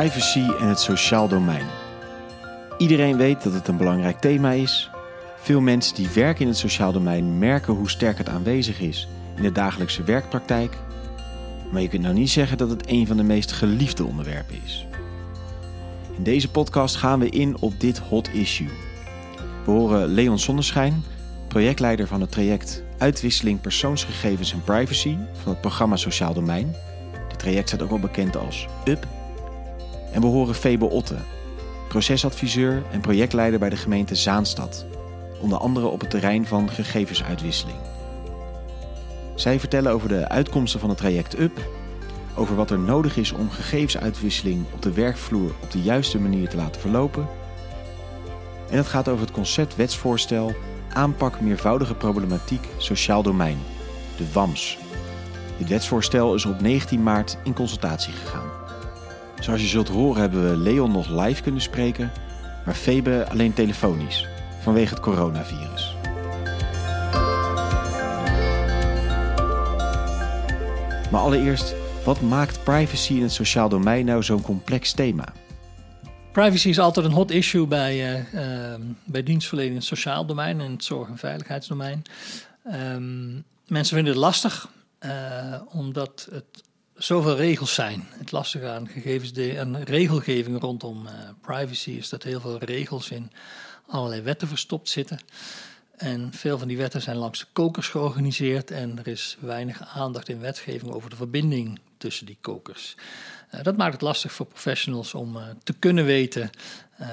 Privacy 0.00 0.50
en 0.60 0.68
het 0.68 0.80
sociaal 0.80 1.28
domein. 1.28 1.66
Iedereen 2.78 3.16
weet 3.16 3.42
dat 3.42 3.52
het 3.52 3.68
een 3.68 3.76
belangrijk 3.76 4.20
thema 4.20 4.50
is. 4.50 4.90
Veel 5.36 5.60
mensen 5.60 5.94
die 5.94 6.08
werken 6.14 6.42
in 6.42 6.48
het 6.48 6.56
sociaal 6.56 6.92
domein 6.92 7.38
merken 7.38 7.74
hoe 7.74 7.90
sterk 7.90 8.18
het 8.18 8.28
aanwezig 8.28 8.80
is 8.80 9.08
in 9.36 9.42
de 9.42 9.52
dagelijkse 9.52 10.02
werkpraktijk. 10.02 10.76
Maar 11.72 11.82
je 11.82 11.88
kunt 11.88 12.02
nou 12.02 12.14
niet 12.14 12.30
zeggen 12.30 12.58
dat 12.58 12.70
het 12.70 12.88
een 12.88 13.06
van 13.06 13.16
de 13.16 13.22
meest 13.22 13.52
geliefde 13.52 14.04
onderwerpen 14.04 14.56
is. 14.64 14.86
In 16.16 16.22
deze 16.22 16.50
podcast 16.50 16.96
gaan 16.96 17.18
we 17.18 17.28
in 17.28 17.56
op 17.60 17.80
dit 17.80 17.98
hot 17.98 18.28
issue. 18.32 18.70
We 19.64 19.70
horen 19.70 20.06
Leon 20.08 20.38
Zonneschijn, 20.38 21.04
projectleider 21.48 22.06
van 22.06 22.20
het 22.20 22.30
traject 22.30 22.82
Uitwisseling 22.98 23.60
persoonsgegevens 23.60 24.52
en 24.52 24.64
privacy 24.64 25.16
van 25.42 25.52
het 25.52 25.60
programma 25.60 25.96
Sociaal 25.96 26.34
Domein. 26.34 26.74
Dit 27.28 27.38
traject 27.38 27.68
staat 27.68 27.82
ook 27.82 27.90
wel 27.90 27.98
bekend 27.98 28.36
als 28.36 28.66
UP. 28.84 29.06
En 30.14 30.20
we 30.20 30.26
horen 30.26 30.54
Febe 30.54 30.90
Otte, 30.90 31.16
procesadviseur 31.88 32.82
en 32.90 33.00
projectleider 33.00 33.58
bij 33.58 33.68
de 33.70 33.76
gemeente 33.76 34.14
Zaanstad, 34.14 34.86
onder 35.40 35.58
andere 35.58 35.86
op 35.86 36.00
het 36.00 36.10
terrein 36.10 36.46
van 36.46 36.70
gegevensuitwisseling. 36.70 37.76
Zij 39.34 39.60
vertellen 39.60 39.92
over 39.92 40.08
de 40.08 40.28
uitkomsten 40.28 40.80
van 40.80 40.88
het 40.88 40.98
traject 40.98 41.38
UP, 41.38 41.60
over 42.34 42.56
wat 42.56 42.70
er 42.70 42.78
nodig 42.78 43.16
is 43.16 43.32
om 43.32 43.50
gegevensuitwisseling 43.50 44.64
op 44.74 44.82
de 44.82 44.92
werkvloer 44.92 45.52
op 45.62 45.70
de 45.70 45.82
juiste 45.82 46.20
manier 46.20 46.48
te 46.48 46.56
laten 46.56 46.80
verlopen. 46.80 47.26
En 48.70 48.76
het 48.76 48.86
gaat 48.86 49.08
over 49.08 49.24
het 49.24 49.34
concept 49.34 49.76
wetsvoorstel 49.76 50.54
aanpak 50.92 51.40
meervoudige 51.40 51.94
problematiek 51.94 52.68
sociaal 52.76 53.22
domein, 53.22 53.58
de 54.16 54.32
WAMS. 54.32 54.78
Dit 55.58 55.68
wetsvoorstel 55.68 56.34
is 56.34 56.44
op 56.44 56.60
19 56.60 57.02
maart 57.02 57.38
in 57.44 57.54
consultatie 57.54 58.12
gegaan. 58.12 58.63
Zoals 59.44 59.60
je 59.60 59.66
zult 59.66 59.88
horen 59.88 60.20
hebben 60.20 60.50
we 60.50 60.56
Leon 60.56 60.92
nog 60.92 61.08
live 61.08 61.42
kunnen 61.42 61.60
spreken, 61.60 62.12
maar 62.64 62.74
Febe 62.74 63.26
alleen 63.30 63.52
telefonisch 63.52 64.28
vanwege 64.60 64.94
het 64.94 65.02
coronavirus. 65.02 65.94
Maar 71.10 71.20
allereerst, 71.20 71.74
wat 72.04 72.20
maakt 72.20 72.64
privacy 72.64 73.12
in 73.12 73.22
het 73.22 73.32
sociaal 73.32 73.68
domein 73.68 74.04
nou 74.04 74.22
zo'n 74.22 74.42
complex 74.42 74.92
thema? 74.92 75.32
Privacy 76.32 76.68
is 76.68 76.78
altijd 76.78 77.06
een 77.06 77.12
hot 77.12 77.30
issue 77.30 77.66
bij, 77.66 78.24
uh, 78.34 78.74
bij 79.04 79.22
dienstverlening 79.22 79.74
in 79.74 79.80
het 79.80 79.88
sociaal 79.88 80.26
domein 80.26 80.60
en 80.60 80.70
het 80.70 80.84
zorg- 80.84 81.08
en 81.08 81.18
veiligheidsdomein. 81.18 82.02
Um, 82.72 83.44
mensen 83.66 83.94
vinden 83.94 84.12
het 84.12 84.22
lastig, 84.22 84.68
uh, 85.00 85.60
omdat 85.72 86.28
het 86.30 86.62
zoveel 86.96 87.36
regels 87.36 87.74
zijn. 87.74 88.08
Het 88.10 88.32
lastige 88.32 88.68
aan 88.68 88.88
gegevens 88.88 89.32
en 89.32 89.84
regelgeving 89.84 90.60
rondom 90.60 91.06
uh, 91.06 91.12
privacy 91.40 91.90
is 91.90 92.08
dat 92.08 92.22
heel 92.22 92.40
veel 92.40 92.58
regels 92.58 93.10
in 93.10 93.30
allerlei 93.86 94.22
wetten 94.22 94.48
verstopt 94.48 94.88
zitten. 94.88 95.18
En 95.96 96.32
veel 96.32 96.58
van 96.58 96.68
die 96.68 96.76
wetten 96.76 97.02
zijn 97.02 97.16
langs 97.16 97.38
de 97.38 97.46
kokers 97.52 97.88
georganiseerd 97.88 98.70
en 98.70 98.98
er 98.98 99.08
is 99.08 99.36
weinig 99.40 99.86
aandacht 99.94 100.28
in 100.28 100.40
wetgeving 100.40 100.92
over 100.92 101.10
de 101.10 101.16
verbinding 101.16 101.80
tussen 101.96 102.26
die 102.26 102.38
kokers. 102.40 102.96
Uh, 103.54 103.62
dat 103.62 103.76
maakt 103.76 103.92
het 103.92 104.02
lastig 104.02 104.32
voor 104.32 104.46
professionals 104.46 105.14
om 105.14 105.36
uh, 105.36 105.42
te 105.62 105.72
kunnen 105.72 106.04
weten 106.04 106.50
uh, 107.00 107.08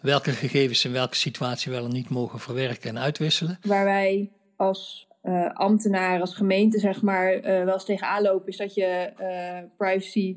welke 0.00 0.32
gegevens 0.32 0.84
in 0.84 0.92
welke 0.92 1.16
situatie 1.16 1.72
wel 1.72 1.84
en 1.84 1.92
niet 1.92 2.08
mogen 2.08 2.40
verwerken 2.40 2.90
en 2.90 2.98
uitwisselen. 2.98 3.58
Waar 3.62 3.84
wij 3.84 4.30
als 4.56 5.07
uh, 5.28 5.50
ambtenaar, 5.52 6.20
als 6.20 6.34
gemeente, 6.34 6.78
zeg 6.78 7.02
maar, 7.02 7.34
uh, 7.34 7.42
wel 7.42 7.72
eens 7.72 7.84
tegenaan 7.84 8.22
lopen, 8.22 8.48
is 8.48 8.56
dat 8.56 8.74
je 8.74 9.12
uh, 9.20 9.68
privacy 9.76 10.36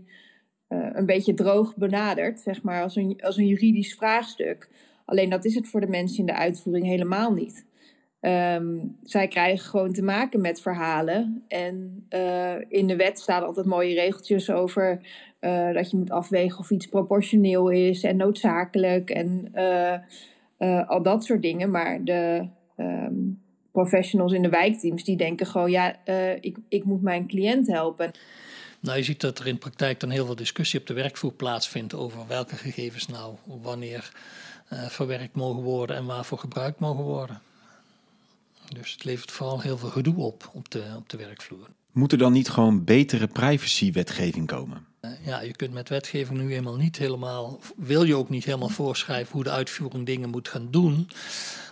een 0.67 1.05
beetje 1.05 1.33
droog 1.33 1.75
benadert, 1.75 2.39
zeg 2.39 2.63
maar, 2.63 2.81
als 2.81 2.95
een, 2.95 3.19
als 3.23 3.37
een 3.37 3.47
juridisch 3.47 3.95
vraagstuk. 3.95 4.69
Alleen 5.05 5.29
dat 5.29 5.45
is 5.45 5.55
het 5.55 5.67
voor 5.67 5.81
de 5.81 5.87
mensen 5.87 6.19
in 6.19 6.25
de 6.25 6.35
uitvoering 6.35 6.85
helemaal 6.85 7.33
niet. 7.33 7.65
Um, 8.21 8.97
zij 9.03 9.27
krijgen 9.27 9.69
gewoon 9.69 9.93
te 9.93 10.03
maken 10.03 10.41
met 10.41 10.61
verhalen. 10.61 11.43
En 11.47 12.05
in 12.67 12.87
de 12.87 12.95
wet 12.95 13.19
staan 13.19 13.45
altijd 13.45 13.65
mooie 13.65 13.93
regeltjes 13.93 14.49
over 14.49 15.01
dat 15.73 15.91
je 15.91 15.97
moet 15.97 16.11
afwegen 16.11 16.59
of 16.59 16.71
iets 16.71 16.87
proportioneel 16.87 17.69
is 17.69 18.03
en 18.03 18.17
noodzakelijk 18.17 19.09
en 19.09 19.51
al 20.87 21.01
dat 21.03 21.23
soort 21.23 21.41
dingen. 21.41 21.71
Maar 21.71 22.03
de. 22.03 22.47
Um, 22.77 23.41
professionals 23.71 24.31
in 24.31 24.41
de 24.41 24.49
wijkteams 24.49 25.03
die 25.03 25.17
denken 25.17 25.45
gewoon, 25.45 25.71
ja, 25.71 25.95
uh, 26.05 26.35
ik, 26.35 26.57
ik 26.67 26.83
moet 26.83 27.01
mijn 27.01 27.27
cliënt 27.27 27.67
helpen. 27.67 28.11
Nou, 28.79 28.97
je 28.97 29.03
ziet 29.03 29.21
dat 29.21 29.39
er 29.39 29.47
in 29.47 29.57
praktijk 29.57 29.99
dan 29.99 30.09
heel 30.09 30.25
veel 30.25 30.35
discussie 30.35 30.79
op 30.79 30.87
de 30.87 30.93
werkvloer 30.93 31.33
plaatsvindt 31.33 31.93
over 31.93 32.27
welke 32.27 32.55
gegevens 32.55 33.07
nou 33.07 33.35
wanneer 33.61 34.11
uh, 34.73 34.85
verwerkt 34.85 35.35
mogen 35.35 35.63
worden 35.63 35.95
en 35.95 36.05
waarvoor 36.05 36.37
gebruikt 36.37 36.79
mogen 36.79 37.03
worden. 37.03 37.41
Dus 38.73 38.91
het 38.91 39.03
levert 39.03 39.31
vooral 39.31 39.61
heel 39.61 39.77
veel 39.77 39.89
gedoe 39.89 40.15
op 40.15 40.49
op 40.53 40.71
de, 40.71 40.83
op 40.97 41.09
de 41.09 41.17
werkvloer. 41.17 41.67
Moet 41.91 42.11
er 42.11 42.17
dan 42.17 42.33
niet 42.33 42.49
gewoon 42.49 42.83
betere 42.83 43.27
privacywetgeving 43.27 44.47
komen? 44.47 44.85
Ja, 45.23 45.41
je 45.41 45.55
kunt 45.55 45.73
met 45.73 45.89
wetgeving 45.89 46.39
nu 46.39 46.53
eenmaal 46.53 46.75
niet 46.75 46.97
helemaal, 46.97 47.59
wil 47.75 48.03
je 48.03 48.15
ook 48.15 48.29
niet 48.29 48.45
helemaal 48.45 48.69
voorschrijven 48.69 49.33
hoe 49.33 49.43
de 49.43 49.49
uitvoering 49.49 50.05
dingen 50.05 50.29
moet 50.29 50.47
gaan 50.47 50.67
doen. 50.71 51.09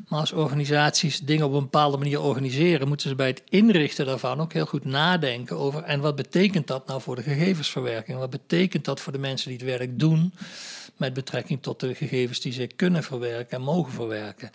Maar 0.08 0.20
als 0.20 0.32
organisaties 0.32 1.20
dingen 1.20 1.46
op 1.46 1.54
een 1.54 1.60
bepaalde 1.60 1.98
manier 1.98 2.22
organiseren, 2.22 2.88
moeten 2.88 3.10
ze 3.10 3.16
bij 3.16 3.28
het 3.28 3.42
inrichten 3.50 4.06
daarvan 4.06 4.42
ook 4.42 4.54
heel 4.54 4.66
goed 4.66 4.86
nadenken 4.86 5.58
over 5.58 5.84
en 5.84 6.00
wat 6.00 6.16
betekent 6.16 6.68
dat 6.68 6.88
nou 6.88 7.02
voor 7.02 7.16
de 7.16 7.24
gegevensverwerking? 7.24 8.18
Wat 8.18 8.30
betekent 8.30 8.86
dat 8.86 9.00
voor 9.00 9.14
de 9.14 9.20
mensen 9.20 9.50
die 9.50 9.58
het 9.58 9.78
werk 9.78 10.00
doen 10.00 10.34
met 10.98 11.14
betrekking 11.14 11.62
tot 11.62 11.80
de 11.80 11.96
gegevens 11.96 12.40
die 12.40 12.52
ze 12.52 12.68
kunnen 12.68 13.04
verwerken 13.04 13.58
en 13.58 13.64
mogen 13.64 13.94
verwerken? 13.94 14.52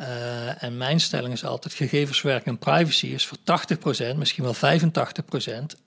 Uh, 0.00 0.62
en 0.62 0.76
mijn 0.76 1.00
stelling 1.00 1.32
is 1.32 1.44
altijd: 1.44 1.74
gegevensverwerking 1.74 2.54
en 2.54 2.58
privacy 2.58 3.06
is 3.06 3.26
voor 3.26 3.38
80%, 4.12 4.16
misschien 4.16 4.44
wel 4.44 4.54
85% 4.54 4.58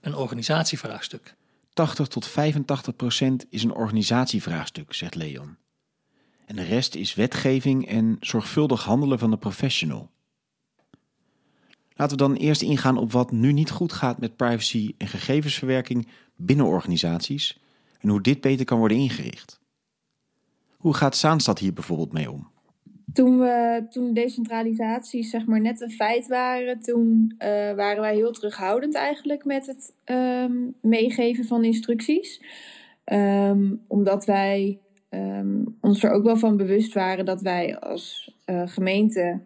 een 0.02 0.16
organisatievraagstuk. 0.16 1.34
80 1.74 2.08
tot 2.08 2.28
85 2.28 2.96
procent 2.96 3.46
is 3.50 3.64
een 3.64 3.74
organisatievraagstuk, 3.74 4.94
zegt 4.94 5.16
Leon. 5.16 5.58
En 6.46 6.56
de 6.56 6.64
rest 6.64 6.96
is 6.96 7.14
wetgeving 7.14 7.88
en 7.88 8.18
zorgvuldig 8.20 8.84
handelen 8.84 9.20
van 9.20 9.32
de 9.32 9.38
professional. 9.38 10.12
Laten 11.96 12.18
we 12.18 12.24
dan 12.24 12.36
eerst 12.36 12.62
ingaan 12.62 12.98
op 12.98 13.12
wat 13.12 13.32
nu 13.32 13.52
niet 13.54 13.72
goed 13.72 13.94
gaat 13.94 14.20
met 14.20 14.36
privacy 14.36 14.94
en 14.98 15.08
gegevensverwerking 15.08 16.08
binnen 16.36 16.66
organisaties 16.66 17.60
en 18.00 18.10
hoe 18.10 18.22
dit 18.22 18.42
beter 18.42 18.66
kan 18.66 18.78
worden 18.78 18.98
ingericht. 18.98 19.62
Hoe 20.78 20.94
gaat 20.94 21.18
Zaanstad 21.18 21.60
hier 21.60 21.74
bijvoorbeeld 21.74 22.12
mee 22.12 22.32
om? 22.32 22.53
Toen, 23.14 23.40
we, 23.40 23.86
toen 23.90 24.14
decentralisaties 24.14 25.30
zeg 25.30 25.46
maar 25.46 25.62
net 25.62 25.82
een 25.82 25.92
feit 25.92 26.28
waren, 26.28 26.80
toen 26.80 27.36
uh, 27.40 27.48
waren 27.74 28.02
wij 28.02 28.16
heel 28.16 28.32
terughoudend 28.32 28.96
eigenlijk 28.96 29.46
met 29.46 29.66
het 29.66 29.96
um, 30.06 30.76
meegeven 30.82 31.46
van 31.46 31.64
instructies. 31.64 32.42
Um, 33.06 33.82
omdat 33.88 34.26
wij 34.26 34.80
um, 35.10 35.78
ons 35.82 36.04
er 36.04 36.12
ook 36.12 36.24
wel 36.24 36.38
van 36.38 36.58
bewust 36.58 36.94
waren 36.94 37.26
dat 37.26 37.42
wij 37.42 37.80
als 37.80 38.36
uh, 38.46 38.62
gemeente 38.66 39.40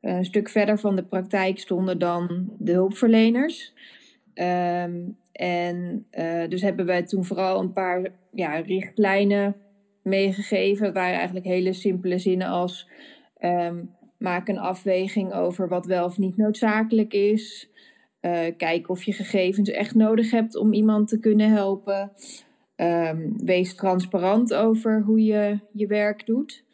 een 0.00 0.24
stuk 0.24 0.48
verder 0.48 0.78
van 0.78 0.96
de 0.96 1.04
praktijk 1.04 1.58
stonden 1.58 1.98
dan 1.98 2.52
de 2.58 2.72
hulpverleners. 2.72 3.72
en 5.32 6.06
dus 6.48 6.62
hebben 6.62 6.86
wij 6.86 7.02
toen 7.02 7.24
vooral 7.24 7.60
een 7.60 7.72
paar 7.72 8.06
ja, 8.32 8.54
richtlijnen 8.56 9.56
meegegeven. 10.02 10.84
Het 10.84 10.94
waren 10.94 11.16
eigenlijk 11.16 11.46
hele 11.46 11.72
simpele 11.72 12.18
zinnen 12.18 12.48
als 12.48 12.88
um, 13.40 13.90
maak 14.18 14.48
een 14.48 14.58
afweging 14.58 15.32
over 15.32 15.68
wat 15.68 15.86
wel 15.86 16.04
of 16.04 16.18
niet 16.18 16.36
noodzakelijk 16.36 17.12
is. 17.12 17.68
Uh, 18.20 18.40
kijk 18.56 18.88
of 18.88 19.02
je 19.02 19.12
gegevens 19.12 19.70
echt 19.70 19.94
nodig 19.94 20.30
hebt 20.30 20.56
om 20.56 20.72
iemand 20.72 21.08
te 21.08 21.18
kunnen 21.18 21.50
helpen. 21.50 22.12
Um, 22.76 23.44
wees 23.44 23.74
transparant 23.74 24.54
over 24.54 25.02
hoe 25.02 25.24
je 25.24 25.58
je 25.72 25.86
werk 25.86 26.26
doet. 26.26 26.64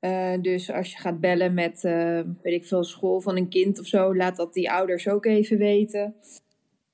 Uh, 0.00 0.32
dus 0.40 0.70
als 0.72 0.92
je 0.92 0.98
gaat 0.98 1.20
bellen 1.20 1.54
met, 1.54 1.84
uh, 1.84 2.20
weet 2.42 2.54
ik 2.54 2.66
veel, 2.66 2.84
school 2.84 3.20
van 3.20 3.36
een 3.36 3.48
kind 3.48 3.78
of 3.80 3.86
zo, 3.86 4.16
laat 4.16 4.36
dat 4.36 4.52
die 4.52 4.70
ouders 4.70 5.08
ook 5.08 5.26
even 5.26 5.58
weten. 5.58 6.14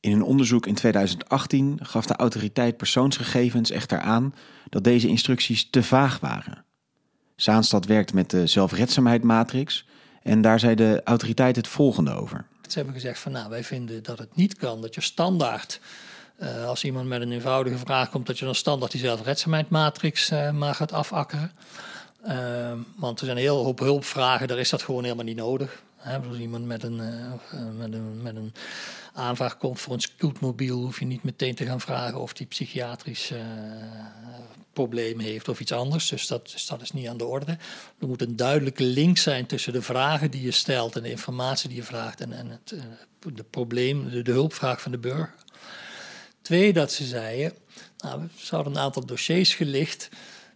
In 0.01 0.13
een 0.13 0.23
onderzoek 0.23 0.67
in 0.67 0.75
2018 0.75 1.79
gaf 1.83 2.07
de 2.07 2.17
autoriteit 2.17 2.77
persoonsgegevens 2.77 3.71
echter 3.71 3.99
aan 3.99 4.35
dat 4.75 4.85
deze 4.85 5.09
instructies 5.09 5.71
te 5.71 5.83
vaag 5.83 6.21
waren. 6.21 6.65
Zaanstad 7.37 7.87
werkt 7.87 8.13
met 8.13 8.31
de 8.31 8.47
zelfredzaamheid-matrix 8.47 9.87
en 10.23 10.41
daar 10.41 10.61
zei 10.61 10.75
de 10.75 11.01
autoriteit 11.05 11.57
het 11.57 11.69
volgende 11.69 12.13
over. 12.13 12.47
Ze 12.69 12.77
hebben 12.77 12.95
gezegd 12.95 13.19
van 13.19 13.33
nou, 13.33 13.51
wij 13.51 13.65
vinden 13.65 14.03
dat 14.03 14.19
het 14.19 14.37
niet 14.37 14.57
kan 14.57 14.81
dat 14.81 14.95
je 14.95 15.01
standaard, 15.01 15.81
uh, 16.43 16.67
als 16.67 16.85
iemand 16.85 17.09
met 17.09 17.21
een 17.21 17.33
eenvoudige 17.33 17.79
vraag 17.79 18.11
komt, 18.11 18.27
dat 18.27 18.39
je 18.39 18.45
dan 18.45 18.55
standaard 18.55 18.93
die 18.93 19.01
zelfredzaamheid-matrix 19.01 20.31
uh, 20.31 20.51
maar 20.51 20.75
gaat 20.75 20.93
afakkeren. 20.93 21.53
Uh, 22.27 22.73
want 22.97 23.21
er 23.21 23.25
zijn 23.25 23.37
een 23.37 23.43
hele 23.43 23.65
hoop 23.65 23.79
hulpvragen, 23.79 24.49
daar 24.49 24.59
is 24.59 24.71
dat 24.71 24.83
gewoon 24.83 25.03
helemaal 25.03 25.25
niet 25.25 25.37
nodig. 25.37 25.83
Als 26.05 26.39
iemand 26.39 26.67
met 26.67 26.83
een, 26.83 26.97
met, 27.77 27.93
een, 27.93 28.23
met 28.23 28.37
een 28.37 28.53
aanvraag 29.13 29.57
komt 29.57 29.81
voor 29.81 29.95
een 29.95 30.01
scootmobiel, 30.01 30.81
hoef 30.81 30.99
je 30.99 31.05
niet 31.05 31.23
meteen 31.23 31.55
te 31.55 31.67
gaan 31.67 31.81
vragen 31.81 32.21
of 32.21 32.33
die 32.33 32.47
psychiatrisch 32.47 33.33
problemen 34.73 35.25
heeft 35.25 35.49
of 35.49 35.61
iets 35.61 35.73
anders. 35.73 36.09
Dus 36.09 36.27
dat, 36.27 36.51
dus 36.51 36.67
dat 36.67 36.83
is 36.83 36.93
niet 36.93 37.09
aan 37.09 37.17
de 37.17 37.25
orde. 37.25 37.53
Er 37.99 38.07
moet 38.07 38.23
een 38.23 38.37
duidelijke 38.37 38.85
link 38.85 39.19
zijn 39.19 39.47
tussen 39.47 39.73
de 39.73 39.83
vragen 39.83 40.31
die 40.31 40.43
je 40.43 40.51
stelt 40.51 40.97
en 40.97 41.03
de 41.03 41.11
informatie 41.11 41.69
die 41.69 41.79
je 41.79 41.85
vraagt 41.85 42.21
en, 42.21 42.33
en 42.33 42.51
het 42.51 42.75
de 43.33 43.45
probleem, 43.51 44.23
de, 44.23 44.33
hulpvraag 44.33 44.81
van 44.81 44.93
de 44.93 44.99
burger. 44.99 45.35
Twee, 46.43 46.73
dat 46.73 46.93
ze 46.93 47.05
zeiden, 47.05 47.53
nou, 47.99 48.21
we 48.21 48.29
hadden 48.57 48.73
een 48.73 48.79
aantal 48.79 49.07
dossiers 49.07 49.55
gelicht 49.55 50.09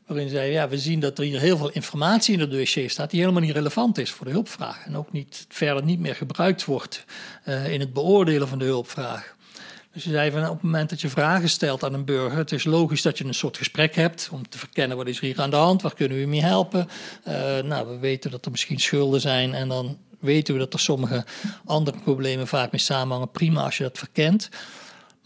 waarin 0.09 0.29
zeiden, 0.29 0.53
ja, 0.53 0.69
we 0.69 0.79
zien 0.79 1.01
dat 1.01 1.19
er 1.19 1.25
hier 1.25 1.41
heel 1.41 1.57
veel 1.57 1.71
informatie 1.71 2.35
in 2.35 2.41
het 2.41 2.51
dossier 2.51 2.91
staat 2.91 3.11
die 3.11 3.21
helemaal 3.21 3.43
niet 3.43 3.53
relevant 3.53 3.99
is 3.99 4.11
voor 4.11 4.27
de 4.27 4.33
hulpvraag 4.33 4.87
en 4.87 4.97
ook 4.97 5.13
niet, 5.13 5.47
verder 5.49 5.85
niet 5.85 5.99
meer 5.99 6.15
gebruikt 6.15 6.65
wordt 6.65 7.05
uh, 7.49 7.73
in 7.73 7.81
het 7.81 7.93
beoordelen 7.93 8.49
van 8.49 8.59
de 8.59 8.65
hulpvraag. 8.65 9.37
Dus 9.93 10.03
ze 10.03 10.11
zeiden 10.11 10.41
van 10.41 10.49
op 10.49 10.55
het 10.55 10.63
moment 10.63 10.91
dat 10.91 11.01
je 11.01 11.09
vragen 11.09 11.49
stelt 11.49 11.85
aan 11.85 11.95
een 11.95 12.05
burger, 12.05 12.39
het 12.39 12.53
is 12.53 12.65
logisch 12.65 13.03
dat 13.03 13.19
je 13.19 13.25
een 13.25 13.35
soort 13.35 13.57
gesprek 13.57 13.95
hebt 13.95 14.29
om 14.33 14.49
te 14.49 14.59
verkennen 14.59 14.97
wat 14.97 15.07
is 15.07 15.17
er 15.17 15.25
hier 15.25 15.41
aan 15.41 15.51
de 15.51 15.57
hand, 15.57 15.83
waar 15.83 15.95
kunnen 15.95 16.19
we 16.19 16.27
mee 16.27 16.43
helpen. 16.43 16.89
Uh, 17.29 17.35
nou, 17.59 17.89
we 17.89 17.99
weten 17.99 18.31
dat 18.31 18.45
er 18.45 18.51
misschien 18.51 18.81
schulden 18.81 19.21
zijn 19.21 19.55
en 19.55 19.69
dan 19.69 19.99
weten 20.21 20.55
we 20.55 20.61
dat 20.61 20.73
er 20.73 20.81
sommige 20.81 21.25
andere 21.65 21.99
problemen 21.99 22.47
vaak 22.47 22.73
mee 22.73 22.81
samenhangen. 22.81 23.31
Prima 23.31 23.63
als 23.63 23.77
je 23.77 23.83
dat 23.83 23.99
verkent. 23.99 24.49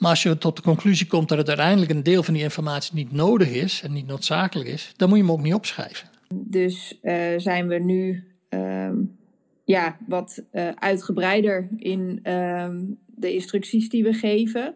Maar 0.02 0.10
als 0.10 0.22
je 0.22 0.38
tot 0.38 0.56
de 0.56 0.62
conclusie 0.62 1.06
komt 1.06 1.28
dat 1.28 1.38
het 1.38 1.48
uiteindelijk 1.48 1.90
een 1.90 2.02
deel 2.02 2.22
van 2.22 2.34
die 2.34 2.42
informatie 2.42 2.94
niet 2.94 3.12
nodig 3.12 3.48
is 3.48 3.82
en 3.82 3.92
niet 3.92 4.06
noodzakelijk 4.06 4.68
is, 4.68 4.92
dan 4.96 5.08
moet 5.08 5.18
je 5.18 5.24
hem 5.24 5.32
ook 5.32 5.42
niet 5.42 5.54
opschrijven. 5.54 6.08
Dus 6.34 6.98
uh, 7.02 7.14
zijn 7.36 7.68
we 7.68 7.78
nu 7.78 8.24
uh, 8.50 8.90
ja, 9.64 9.96
wat 10.06 10.44
uh, 10.52 10.68
uitgebreider 10.68 11.68
in 11.76 12.20
ehm, 12.22 12.80
de 13.06 13.32
instructies 13.32 13.88
die 13.88 14.02
we 14.02 14.12
geven. 14.12 14.74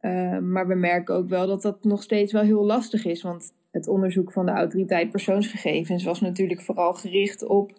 Ehm, 0.00 0.52
maar 0.52 0.66
we 0.66 0.74
merken 0.74 1.14
ook 1.14 1.28
wel 1.28 1.46
dat 1.46 1.62
dat 1.62 1.84
nog 1.84 2.02
steeds 2.02 2.32
wel 2.32 2.42
heel 2.42 2.64
lastig 2.64 3.04
is. 3.04 3.22
Want 3.22 3.52
het 3.70 3.88
onderzoek 3.88 4.32
van 4.32 4.46
de 4.46 4.52
autoriteit 4.52 5.10
persoonsgegevens 5.10 6.04
was 6.04 6.20
natuurlijk 6.20 6.62
vooral 6.62 6.92
gericht 6.92 7.46
op 7.46 7.72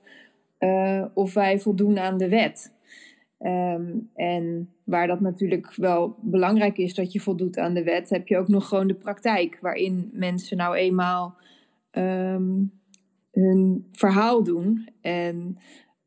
uh, 0.59 1.05
of 1.13 1.33
wij 1.33 1.59
voldoen 1.59 1.99
aan 1.99 2.17
de 2.17 2.29
wet. 2.29 2.75
Um, 3.39 4.09
en 4.15 4.69
waar 4.83 5.07
dat 5.07 5.19
natuurlijk 5.19 5.75
wel 5.75 6.15
belangrijk 6.21 6.77
is 6.77 6.93
dat 6.93 7.11
je 7.11 7.19
voldoet 7.19 7.57
aan 7.57 7.73
de 7.73 7.83
wet, 7.83 8.09
heb 8.09 8.27
je 8.27 8.37
ook 8.37 8.47
nog 8.47 8.67
gewoon 8.67 8.87
de 8.87 8.93
praktijk, 8.93 9.57
waarin 9.61 10.09
mensen 10.13 10.57
nou 10.57 10.75
eenmaal 10.75 11.35
um, 11.91 12.71
hun 13.31 13.87
verhaal 13.91 14.43
doen 14.43 14.89
en 15.01 15.57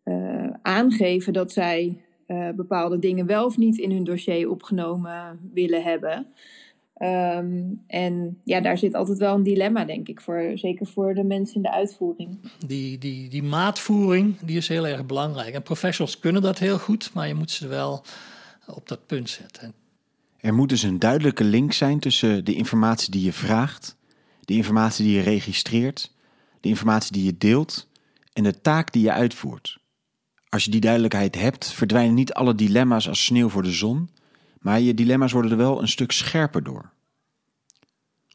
uh, 0.05 0.50
aangeven 0.62 1.32
dat 1.32 1.53
zij 1.53 2.05
uh, 2.27 2.50
bepaalde 2.50 2.99
dingen 2.99 3.27
wel 3.27 3.44
of 3.44 3.56
niet 3.56 3.79
in 3.79 3.91
hun 3.91 4.05
dossier 4.05 4.50
opgenomen 4.50 5.50
willen 5.53 5.83
hebben. 5.83 6.26
Um, 7.02 7.82
en 7.87 8.41
ja, 8.44 8.61
daar 8.61 8.79
zit 8.79 8.94
altijd 8.94 9.19
wel 9.19 9.35
een 9.35 9.43
dilemma, 9.43 9.85
denk 9.85 10.08
ik, 10.08 10.20
voor, 10.20 10.52
zeker 10.55 10.87
voor 10.87 11.14
de 11.14 11.25
mensen 11.25 11.56
in 11.56 11.62
de 11.62 11.73
uitvoering. 11.73 12.38
Die, 12.67 12.99
die, 12.99 13.29
die 13.29 13.43
maatvoering 13.43 14.38
die 14.38 14.56
is 14.56 14.69
heel 14.69 14.87
erg 14.87 15.06
belangrijk. 15.06 15.55
En 15.55 15.62
professionals 15.62 16.19
kunnen 16.19 16.43
dat 16.43 16.58
heel 16.58 16.79
goed, 16.79 17.11
maar 17.14 17.29
je 17.29 17.35
moet 17.35 17.50
ze 17.50 17.69
wel 17.69 18.05
op 18.67 18.88
dat 18.88 19.06
punt 19.06 19.31
zetten. 19.31 19.75
Er 20.37 20.55
moet 20.55 20.69
dus 20.69 20.82
een 20.82 20.99
duidelijke 20.99 21.44
link 21.44 21.73
zijn 21.73 21.99
tussen 21.99 22.44
de 22.44 22.55
informatie 22.55 23.11
die 23.11 23.23
je 23.23 23.32
vraagt, 23.32 23.97
de 24.44 24.55
informatie 24.55 25.05
die 25.05 25.17
je 25.17 25.23
registreert, 25.23 26.14
de 26.61 26.69
informatie 26.69 27.12
die 27.12 27.25
je 27.25 27.38
deelt 27.38 27.88
en 28.32 28.43
de 28.43 28.61
taak 28.61 28.93
die 28.93 29.02
je 29.02 29.12
uitvoert. 29.12 29.79
Als 30.49 30.64
je 30.64 30.70
die 30.70 30.81
duidelijkheid 30.81 31.35
hebt, 31.35 31.73
verdwijnen 31.73 32.14
niet 32.14 32.32
alle 32.32 32.55
dilemma's 32.55 33.08
als 33.08 33.25
sneeuw 33.25 33.49
voor 33.49 33.62
de 33.62 33.73
zon, 33.73 34.11
maar 34.61 34.81
je 34.81 34.95
dilemma's 34.95 35.33
worden 35.33 35.51
er 35.51 35.57
wel 35.57 35.81
een 35.81 35.89
stuk 35.89 36.12
scherper 36.12 36.62
door. 36.62 36.91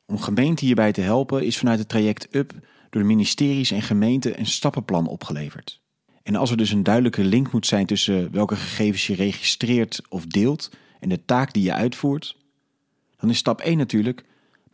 Om 0.06 0.20
gemeenten 0.20 0.66
hierbij 0.66 0.92
te 0.92 1.02
helpen 1.02 1.46
is 1.46 1.58
vanuit 1.58 1.80
het 1.80 1.90
traject 1.90 2.28
UP 2.32 2.54
door 2.90 3.02
de 3.02 3.08
ministeries 3.08 3.72
en 3.72 3.82
gemeenten 3.82 4.40
een 4.40 4.46
stappenplan 4.46 5.08
opgeleverd. 5.08 5.82
En 6.24 6.36
als 6.36 6.52
er 6.52 6.58
dus 6.58 6.72
een 6.72 6.84
duidelijke 6.84 7.24
link 7.24 7.52
moet 7.52 7.68
zijn 7.68 7.86
tussen 7.86 8.32
welke 8.32 8.56
gegevens 8.56 9.08
je 9.08 9.16
registreert 9.16 10.02
of 10.10 10.26
deelt 10.26 10.70
en 11.00 11.10
de 11.10 11.26
taak 11.26 11.54
die 11.54 11.64
je 11.64 11.74
uitvoert, 11.74 12.38
dan 13.18 13.30
is 13.30 13.38
stap 13.38 13.62
1 13.62 13.78
natuurlijk 13.78 14.24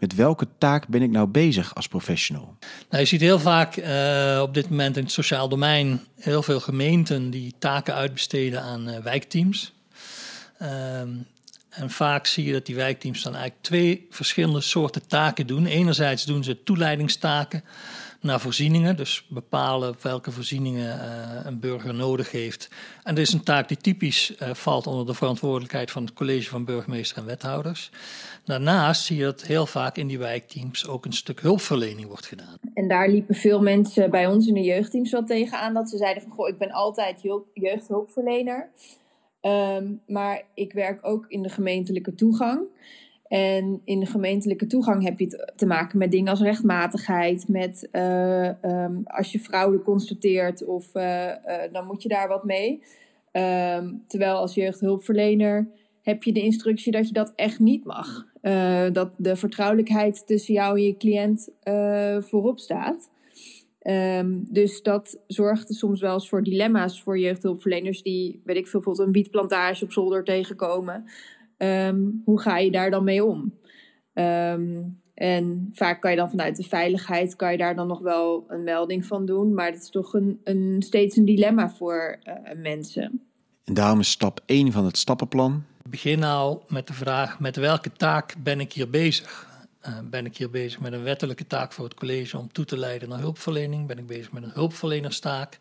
met 0.02 0.16
welke 0.16 0.48
taak 0.58 0.88
ben 0.88 1.02
ik 1.02 1.10
nou 1.10 1.28
bezig 1.28 1.76
als 1.76 1.88
professional? 1.88 2.58
Nou, 2.90 3.02
je 3.02 3.08
ziet 3.08 3.22
heel 3.22 3.40
vaak 3.40 3.78
uh, 3.78 4.40
op 4.42 4.54
dit 4.54 4.70
moment 4.70 4.98
in 4.98 5.04
het 5.04 5.12
sociaal 5.12 5.50
domein 5.50 6.00
heel 6.20 6.44
veel 6.44 6.60
gemeenten 6.60 7.30
die 7.30 7.54
taken 7.60 7.94
uitbesteden 7.94 8.62
aan 8.62 8.90
uh, 8.90 8.98
wijkteams. 8.98 9.74
Uh, 10.62 11.02
en 11.72 11.90
vaak 11.90 12.26
zie 12.26 12.46
je 12.46 12.54
dat 12.54 12.66
die 12.66 12.76
wijkteams 12.76 13.24
dan 13.24 13.34
eigenlijk 13.34 13.64
twee 13.64 14.08
verschillende 14.10 14.62
soorten 14.62 15.08
taken 15.08 15.48
doen. 15.48 15.66
Enerzijds 15.66 16.26
doen 16.26 16.44
ze 16.44 16.64
toeleidingstaken 16.64 17.64
naar 18.22 18.40
voorzieningen, 18.40 18.96
dus 18.96 19.26
bepalen 19.30 19.96
welke 20.02 20.32
voorzieningen 20.32 20.96
uh, 20.96 21.46
een 21.46 21.60
burger 21.60 21.94
nodig 21.94 22.32
heeft. 22.32 22.70
En 23.04 23.16
dit 23.16 23.28
is 23.28 23.34
een 23.34 23.44
taak 23.44 23.68
die 23.68 23.78
typisch 23.78 24.34
uh, 24.42 24.54
valt 24.54 24.88
onder 24.88 25.06
de 25.06 25.14
verantwoordelijkheid 25.14 25.92
van 25.92 26.04
het 26.04 26.14
college 26.14 26.50
van 26.50 26.66
burgemeester 26.66 27.18
en 27.18 27.26
wethouders. 27.26 27.92
Daarnaast 28.46 29.04
zie 29.04 29.18
je 29.18 29.24
dat 29.24 29.42
heel 29.42 29.66
vaak 29.66 29.98
in 29.98 30.08
die 30.08 30.20
wijkteams 30.20 30.88
ook 30.88 31.06
een 31.06 31.14
stuk 31.14 31.42
hulpverlening 31.42 32.08
wordt 32.08 32.26
gedaan. 32.26 32.58
En 32.74 32.88
daar 32.88 33.10
liepen 33.10 33.36
veel 33.36 33.62
mensen 33.62 34.12
bij 34.12 34.28
ons 34.28 34.48
in 34.48 34.54
de 34.54 34.62
jeugdteams 34.62 35.12
wel 35.12 35.26
tegenaan 35.26 35.74
dat 35.74 35.90
ze 35.90 35.98
zeiden 35.98 36.24
van 36.24 36.32
goh, 36.32 36.48
ik 36.48 36.58
ben 36.58 36.72
altijd 36.72 37.22
jeugdhulpverlener. 37.54 38.70
Um, 39.42 40.02
maar 40.08 40.44
ik 40.54 40.74
werk 40.74 41.00
ook 41.02 41.26
in 41.28 41.42
de 41.42 41.50
gemeentelijke 41.50 42.16
toegang. 42.16 42.62
En 43.28 43.82
in 43.84 44.00
de 44.00 44.06
gemeentelijke 44.06 44.66
toegang 44.66 45.04
heb 45.04 45.20
je 45.20 45.52
te 45.56 45.66
maken 45.66 45.98
met 45.98 46.12
dingen 46.12 46.30
als 46.30 46.42
rechtmatigheid, 46.42 47.48
met 47.48 47.90
uh, 47.92 48.48
um, 48.64 49.02
als 49.06 49.32
je 49.32 49.40
fraude 49.40 49.82
constateert 49.82 50.66
of 50.66 50.96
uh, 50.96 51.26
uh, 51.26 51.34
dan 51.72 51.86
moet 51.86 52.04
je 52.04 52.10
daar 52.10 52.28
wat 52.28 52.44
mee. 52.44 52.84
Um, 53.32 54.04
terwijl 54.08 54.36
als 54.36 54.54
jeugdhulpverlener 54.54 55.68
heb 56.02 56.24
je 56.24 56.34
de 56.34 56.42
instructie 56.42 56.92
dat 56.92 57.08
je 57.08 57.14
dat 57.14 57.34
echt 57.36 57.60
niet 57.60 57.86
mag. 57.86 58.26
dat 58.92 59.12
de 59.18 59.36
vertrouwelijkheid 59.36 60.28
tussen 60.28 60.54
jou 60.54 60.78
en 60.78 60.84
je 60.84 60.98
cliënt 60.98 61.50
voorop 62.30 62.60
staat. 62.60 63.10
Um, 63.88 64.46
dus 64.50 64.82
dat 64.82 65.20
zorgt 65.28 65.74
soms 65.74 66.02
wel 66.02 66.14
eens 66.14 66.30
voor 66.30 66.44
dilemma's 66.44 67.02
voor 67.02 67.20
jeugdhulpverleners 67.20 68.02
die, 68.02 68.42
weet 68.46 68.58
ik 68.58 68.68
veel, 68.68 68.80
bijvoorbeeld 68.80 69.08
een 69.08 69.14
wietplantage 69.14 69.84
op 69.84 69.92
zolder 69.92 70.24
tegenkomen. 70.24 71.06
Um, 71.58 72.22
hoe 72.26 72.42
ga 72.42 72.58
je 72.58 72.72
daar 72.72 72.92
dan 72.92 73.04
mee 73.04 73.26
om? 73.26 73.60
Um, 74.14 75.00
en 75.14 75.70
vaak 75.74 76.02
kan 76.02 76.12
je 76.12 76.18
dan 76.18 76.30
vanuit 76.30 76.56
de 76.56 76.64
veiligheid, 76.64 77.36
kan 77.36 77.52
je 77.52 77.58
daar 77.58 77.76
dan 77.76 77.88
nog 77.88 78.00
wel 78.00 78.46
een 78.48 78.64
melding 78.64 79.06
van 79.06 79.26
doen. 79.26 79.54
Maar 79.54 79.72
het 79.72 79.82
is 79.82 79.90
toch 79.90 80.14
een, 80.14 80.40
een, 80.44 80.76
steeds 80.80 81.16
een 81.16 81.26
dilemma 81.26 81.70
voor 81.70 82.20
uh, 82.24 82.34
mensen. 82.62 83.22
En 83.64 83.74
daarom 83.74 84.00
is 84.00 84.10
stap 84.10 84.42
1 84.46 84.72
van 84.72 84.86
het 84.86 84.98
stappenplan. 84.98 85.64
Begin 85.90 86.20
nou 86.20 86.60
met 86.68 86.88
de 86.88 86.94
vraag, 86.94 87.40
met 87.40 87.56
welke 87.56 87.92
taak 87.92 88.36
ben 88.44 88.60
ik 88.60 88.74
hier 88.74 88.90
bezig? 88.90 89.51
Uh, 89.88 89.98
ben 90.04 90.26
ik 90.26 90.38
hier 90.38 90.50
bezig 90.50 90.80
met 90.80 90.94
een 90.94 91.04
wettelijke 91.04 91.48
taak 91.48 91.74
voor 91.74 91.86
het 91.86 91.94
college 91.94 92.38
om 92.38 92.52
toe 92.52 92.66
te 92.66 92.78
leiden 92.78 93.10
naar 93.10 93.20
hulpverlening? 93.20 93.88
Ben 93.88 93.98
ik 93.98 94.08
bezig 94.08 94.32
met 94.32 94.44
een 94.44 94.52
hulpverlenerstaak? 94.54 95.58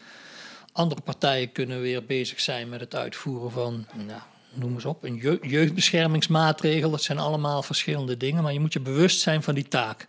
Andere 0.73 1.01
partijen 1.01 1.53
kunnen 1.53 1.81
weer 1.81 2.05
bezig 2.05 2.41
zijn 2.41 2.69
met 2.69 2.81
het 2.81 2.95
uitvoeren 2.95 3.51
van, 3.51 3.87
nou, 4.07 4.21
noem 4.53 4.75
eens 4.75 4.85
op, 4.85 5.05
een 5.05 5.17
je 5.17 5.39
jeugdbeschermingsmaatregel. 5.43 6.91
Dat 6.91 7.03
zijn 7.03 7.19
allemaal 7.19 7.63
verschillende 7.63 8.17
dingen, 8.17 8.43
maar 8.43 8.53
je 8.53 8.61
moet 8.61 8.73
je 8.73 8.81
bewust 8.81 9.21
zijn 9.21 9.43
van 9.43 9.55
die 9.55 9.69
taak. 9.69 10.07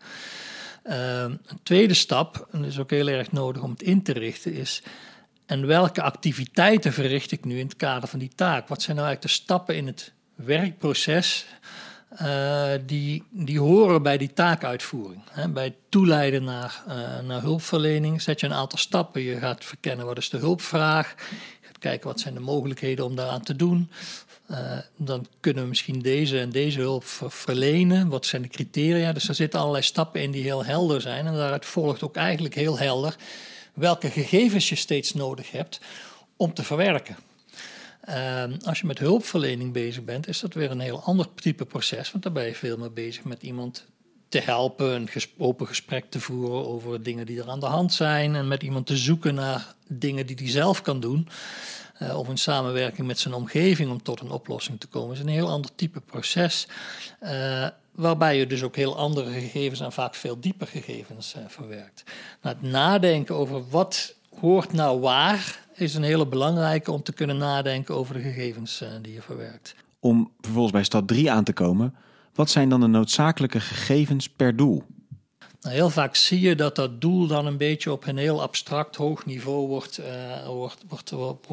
Uh, 0.85 1.21
een 1.21 1.59
tweede 1.63 1.93
stap, 1.93 2.47
en 2.51 2.59
dat 2.61 2.69
is 2.69 2.79
ook 2.79 2.89
heel 2.89 3.07
erg 3.07 3.31
nodig 3.31 3.61
om 3.61 3.71
het 3.71 3.81
in 3.81 4.03
te 4.03 4.13
richten, 4.13 4.53
is 4.53 4.83
en 5.51 5.67
welke 5.67 6.01
activiteiten 6.01 6.93
verricht 6.93 7.31
ik 7.31 7.45
nu 7.45 7.59
in 7.59 7.65
het 7.65 7.75
kader 7.75 8.09
van 8.09 8.19
die 8.19 8.31
taak? 8.35 8.67
Wat 8.67 8.81
zijn 8.81 8.95
nou 8.95 9.07
eigenlijk 9.07 9.35
de 9.35 9.43
stappen 9.43 9.75
in 9.75 9.87
het 9.87 10.11
werkproces 10.35 11.45
uh, 12.21 12.71
die, 12.85 13.23
die 13.29 13.59
horen 13.59 14.03
bij 14.03 14.17
die 14.17 14.33
taakuitvoering. 14.33 15.21
Hè. 15.31 15.49
Bij 15.49 15.63
het 15.63 15.75
toeleiden 15.89 16.43
naar, 16.43 16.83
uh, 16.87 17.19
naar 17.19 17.41
hulpverlening 17.41 18.21
zet 18.21 18.39
je 18.39 18.45
een 18.45 18.53
aantal 18.53 18.79
stappen. 18.79 19.21
Je 19.21 19.37
gaat 19.37 19.65
verkennen 19.65 20.05
wat 20.05 20.17
is 20.17 20.29
de 20.29 20.37
hulpvraag. 20.37 21.15
Je 21.61 21.67
gaat 21.67 21.79
kijken 21.79 22.07
wat 22.07 22.19
zijn 22.19 22.33
de 22.33 22.39
mogelijkheden 22.39 23.05
om 23.05 23.15
daaraan 23.15 23.43
te 23.43 23.55
doen. 23.55 23.91
Uh, 24.51 24.77
dan 24.97 25.27
kunnen 25.39 25.63
we 25.63 25.69
misschien 25.69 25.99
deze 25.99 26.39
en 26.39 26.49
deze 26.49 26.79
hulp 26.79 27.03
verlenen. 27.27 28.07
Wat 28.07 28.25
zijn 28.25 28.41
de 28.41 28.47
criteria? 28.47 29.13
Dus 29.13 29.27
er 29.27 29.35
zitten 29.35 29.59
allerlei 29.59 29.83
stappen 29.83 30.21
in 30.21 30.31
die 30.31 30.43
heel 30.43 30.65
helder 30.65 31.01
zijn. 31.01 31.27
En 31.27 31.33
daaruit 31.33 31.65
volgt 31.65 32.03
ook 32.03 32.15
eigenlijk 32.15 32.55
heel 32.55 32.77
helder 32.77 33.15
welke 33.73 34.09
gegevens 34.09 34.69
je 34.69 34.75
steeds 34.75 35.13
nodig 35.13 35.51
hebt 35.51 35.79
om 36.35 36.53
te 36.53 36.63
verwerken. 36.63 37.15
Uh, 38.09 38.43
als 38.63 38.79
je 38.79 38.85
met 38.85 38.99
hulpverlening 38.99 39.73
bezig 39.73 40.03
bent, 40.03 40.27
is 40.27 40.39
dat 40.39 40.53
weer 40.53 40.71
een 40.71 40.79
heel 40.79 41.01
ander 41.03 41.27
type 41.35 41.65
proces. 41.65 42.11
Want 42.11 42.23
dan 42.23 42.33
ben 42.33 42.45
je 42.45 42.55
veel 42.55 42.77
meer 42.77 42.93
bezig 42.93 43.23
met 43.23 43.43
iemand 43.43 43.85
te 44.29 44.39
helpen, 44.39 44.95
een 44.95 45.09
open 45.37 45.67
gesprek 45.67 46.05
te 46.09 46.19
voeren 46.19 46.67
over 46.67 47.03
dingen 47.03 47.25
die 47.25 47.41
er 47.41 47.49
aan 47.49 47.59
de 47.59 47.65
hand 47.65 47.93
zijn. 47.93 48.35
En 48.35 48.47
met 48.47 48.63
iemand 48.63 48.85
te 48.85 48.97
zoeken 48.97 49.35
naar 49.35 49.75
dingen 49.87 50.25
die 50.25 50.35
hij 50.39 50.49
zelf 50.49 50.81
kan 50.81 50.99
doen. 50.99 51.27
Uh, 52.01 52.17
of 52.17 52.29
in 52.29 52.37
samenwerking 52.37 53.07
met 53.07 53.19
zijn 53.19 53.33
omgeving 53.33 53.91
om 53.91 54.03
tot 54.03 54.19
een 54.19 54.31
oplossing 54.31 54.79
te 54.79 54.87
komen. 54.87 55.09
Het 55.09 55.17
is 55.17 55.23
een 55.23 55.31
heel 55.31 55.49
ander 55.49 55.75
type 55.75 55.99
proces. 55.99 56.67
Uh, 57.23 57.67
waarbij 57.91 58.37
je 58.37 58.47
dus 58.47 58.63
ook 58.63 58.75
heel 58.75 58.97
andere 58.97 59.31
gegevens 59.31 59.79
en 59.79 59.91
vaak 59.91 60.15
veel 60.15 60.39
dieper 60.39 60.67
gegevens 60.67 61.35
uh, 61.37 61.43
verwerkt. 61.47 62.03
Nou, 62.41 62.55
het 62.55 62.71
nadenken 62.71 63.35
over 63.35 63.69
wat 63.69 64.15
hoort 64.39 64.73
nou 64.73 64.99
waar 64.99 65.59
is 65.81 65.95
een 65.95 66.03
hele 66.03 66.27
belangrijke 66.27 66.91
om 66.91 67.03
te 67.03 67.13
kunnen 67.13 67.37
nadenken 67.37 67.95
over 67.95 68.13
de 68.13 68.21
gegevens 68.21 68.83
die 69.01 69.13
je 69.13 69.21
verwerkt. 69.21 69.75
Om 69.99 70.31
vervolgens 70.39 70.73
bij 70.73 70.83
stap 70.83 71.07
3 71.07 71.31
aan 71.31 71.43
te 71.43 71.53
komen, 71.53 71.95
wat 72.33 72.49
zijn 72.49 72.69
dan 72.69 72.79
de 72.79 72.87
noodzakelijke 72.87 73.59
gegevens 73.59 74.29
per 74.29 74.55
doel? 74.55 74.83
Nou, 75.61 75.75
heel 75.75 75.89
vaak 75.89 76.15
zie 76.15 76.39
je 76.39 76.55
dat 76.55 76.75
dat 76.75 77.01
doel 77.01 77.27
dan 77.27 77.45
een 77.45 77.57
beetje 77.57 77.91
op 77.91 78.07
een 78.07 78.17
heel 78.17 78.41
abstract 78.41 78.95
hoog 78.95 79.25
niveau 79.25 79.67
wordt, 79.67 79.99
uh, 79.99 80.45
wordt, 80.47 80.83
wordt, 80.87 81.09
wordt, 81.09 81.47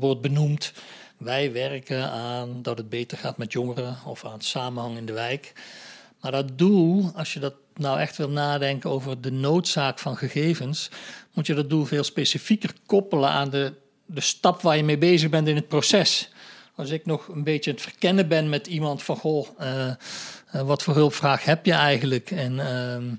wordt, 0.00 0.20
benoemd. 0.20 0.72
Wij 1.16 1.52
werken 1.52 2.10
aan 2.10 2.62
dat 2.62 2.78
het 2.78 2.88
beter 2.88 3.18
gaat 3.18 3.36
met 3.36 3.52
jongeren 3.52 3.96
of 4.06 4.24
aan 4.24 4.32
het 4.32 4.44
samenhang 4.44 4.96
in 4.96 5.06
de 5.06 5.12
wijk. 5.12 5.52
Maar 6.20 6.32
dat 6.32 6.58
doel, 6.58 7.10
als 7.14 7.32
je 7.32 7.40
dat 7.40 7.54
nou 7.74 8.00
echt 8.00 8.16
wil 8.16 8.30
nadenken 8.30 8.90
over 8.90 9.20
de 9.20 9.32
noodzaak 9.32 9.98
van 9.98 10.16
gegevens, 10.16 10.90
moet 11.34 11.46
je 11.46 11.54
dat 11.54 11.70
doel 11.70 11.84
veel 11.84 12.04
specifieker 12.04 12.70
koppelen 12.86 13.30
aan 13.30 13.50
de, 13.50 13.72
de 14.06 14.20
stap 14.20 14.60
waar 14.60 14.76
je 14.76 14.84
mee 14.84 14.98
bezig 14.98 15.30
bent 15.30 15.48
in 15.48 15.56
het 15.56 15.68
proces. 15.68 16.28
Als 16.74 16.90
ik 16.90 17.06
nog 17.06 17.28
een 17.28 17.44
beetje 17.44 17.70
het 17.70 17.80
verkennen 17.80 18.28
ben 18.28 18.48
met 18.48 18.66
iemand 18.66 19.02
van 19.02 19.16
goh, 19.16 19.48
uh, 19.60 19.86
uh, 20.54 20.62
wat 20.62 20.82
voor 20.82 20.94
hulpvraag 20.94 21.44
heb 21.44 21.66
je 21.66 21.72
eigenlijk? 21.72 22.30
En 22.30 22.52
uh, 22.52 23.12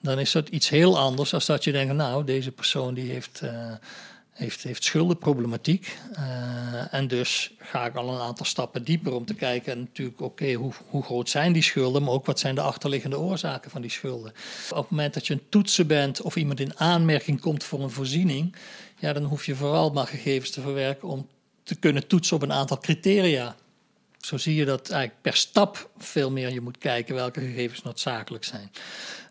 dan 0.00 0.18
is 0.18 0.32
dat 0.32 0.48
iets 0.48 0.68
heel 0.68 0.98
anders 0.98 1.30
dan 1.30 1.40
dat 1.46 1.64
je 1.64 1.72
denkt, 1.72 1.94
nou, 1.94 2.24
deze 2.24 2.50
persoon 2.50 2.94
die 2.94 3.10
heeft, 3.10 3.40
uh, 3.44 3.72
heeft, 4.40 4.62
heeft 4.62 4.84
schuldenproblematiek. 4.84 5.98
Uh, 6.12 6.94
en 6.94 7.08
dus 7.08 7.54
ga 7.58 7.86
ik 7.86 7.94
al 7.94 8.08
een 8.08 8.20
aantal 8.20 8.46
stappen 8.46 8.84
dieper 8.84 9.12
om 9.12 9.24
te 9.24 9.34
kijken, 9.34 9.78
natuurlijk, 9.78 10.20
oké, 10.20 10.52
hoe, 10.52 10.72
hoe 10.88 11.02
groot 11.02 11.28
zijn 11.28 11.52
die 11.52 11.62
schulden, 11.62 12.02
maar 12.02 12.12
ook 12.12 12.26
wat 12.26 12.38
zijn 12.38 12.54
de 12.54 12.60
achterliggende 12.60 13.18
oorzaken 13.18 13.70
van 13.70 13.80
die 13.80 13.90
schulden. 13.90 14.32
Op 14.70 14.76
het 14.76 14.90
moment 14.90 15.14
dat 15.14 15.26
je 15.26 15.34
een 15.34 15.48
toetsen 15.48 15.86
bent 15.86 16.22
of 16.22 16.36
iemand 16.36 16.60
in 16.60 16.78
aanmerking 16.78 17.40
komt 17.40 17.64
voor 17.64 17.82
een 17.82 17.90
voorziening, 17.90 18.56
ja, 18.98 19.12
dan 19.12 19.24
hoef 19.24 19.46
je 19.46 19.54
vooral 19.54 19.90
maar 19.90 20.06
gegevens 20.06 20.50
te 20.50 20.60
verwerken 20.60 21.08
om 21.08 21.28
te 21.62 21.74
kunnen 21.74 22.06
toetsen 22.06 22.36
op 22.36 22.42
een 22.42 22.52
aantal 22.52 22.78
criteria. 22.78 23.56
Zo 24.18 24.36
zie 24.36 24.54
je 24.54 24.64
dat 24.64 24.90
eigenlijk 24.90 25.22
per 25.22 25.36
stap 25.36 25.90
veel 25.98 26.30
meer 26.30 26.52
je 26.52 26.60
moet 26.60 26.78
kijken 26.78 27.14
welke 27.14 27.40
gegevens 27.40 27.82
noodzakelijk 27.82 28.44
zijn. 28.44 28.70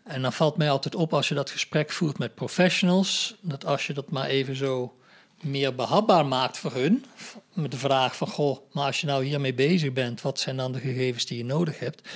En 0.04 0.22
dan 0.22 0.32
valt 0.32 0.56
mij 0.56 0.70
altijd 0.70 0.94
op 0.94 1.14
als 1.14 1.28
je 1.28 1.34
dat 1.34 1.50
gesprek 1.50 1.92
voert 1.92 2.18
met 2.18 2.34
professionals, 2.34 3.34
dat 3.40 3.64
als 3.66 3.86
je 3.86 3.92
dat 3.92 4.10
maar 4.10 4.26
even 4.26 4.56
zo 4.56 4.94
meer 5.42 5.74
behapbaar 5.74 6.26
maakt 6.26 6.58
voor 6.58 6.72
hun, 6.72 7.04
met 7.52 7.70
de 7.70 7.76
vraag 7.76 8.16
van, 8.16 8.28
goh, 8.28 8.58
maar 8.72 8.86
als 8.86 9.00
je 9.00 9.06
nou 9.06 9.24
hiermee 9.24 9.54
bezig 9.54 9.92
bent, 9.92 10.20
wat 10.20 10.40
zijn 10.40 10.56
dan 10.56 10.72
de 10.72 10.80
gegevens 10.80 11.26
die 11.26 11.38
je 11.38 11.44
nodig 11.44 11.78
hebt? 11.78 12.08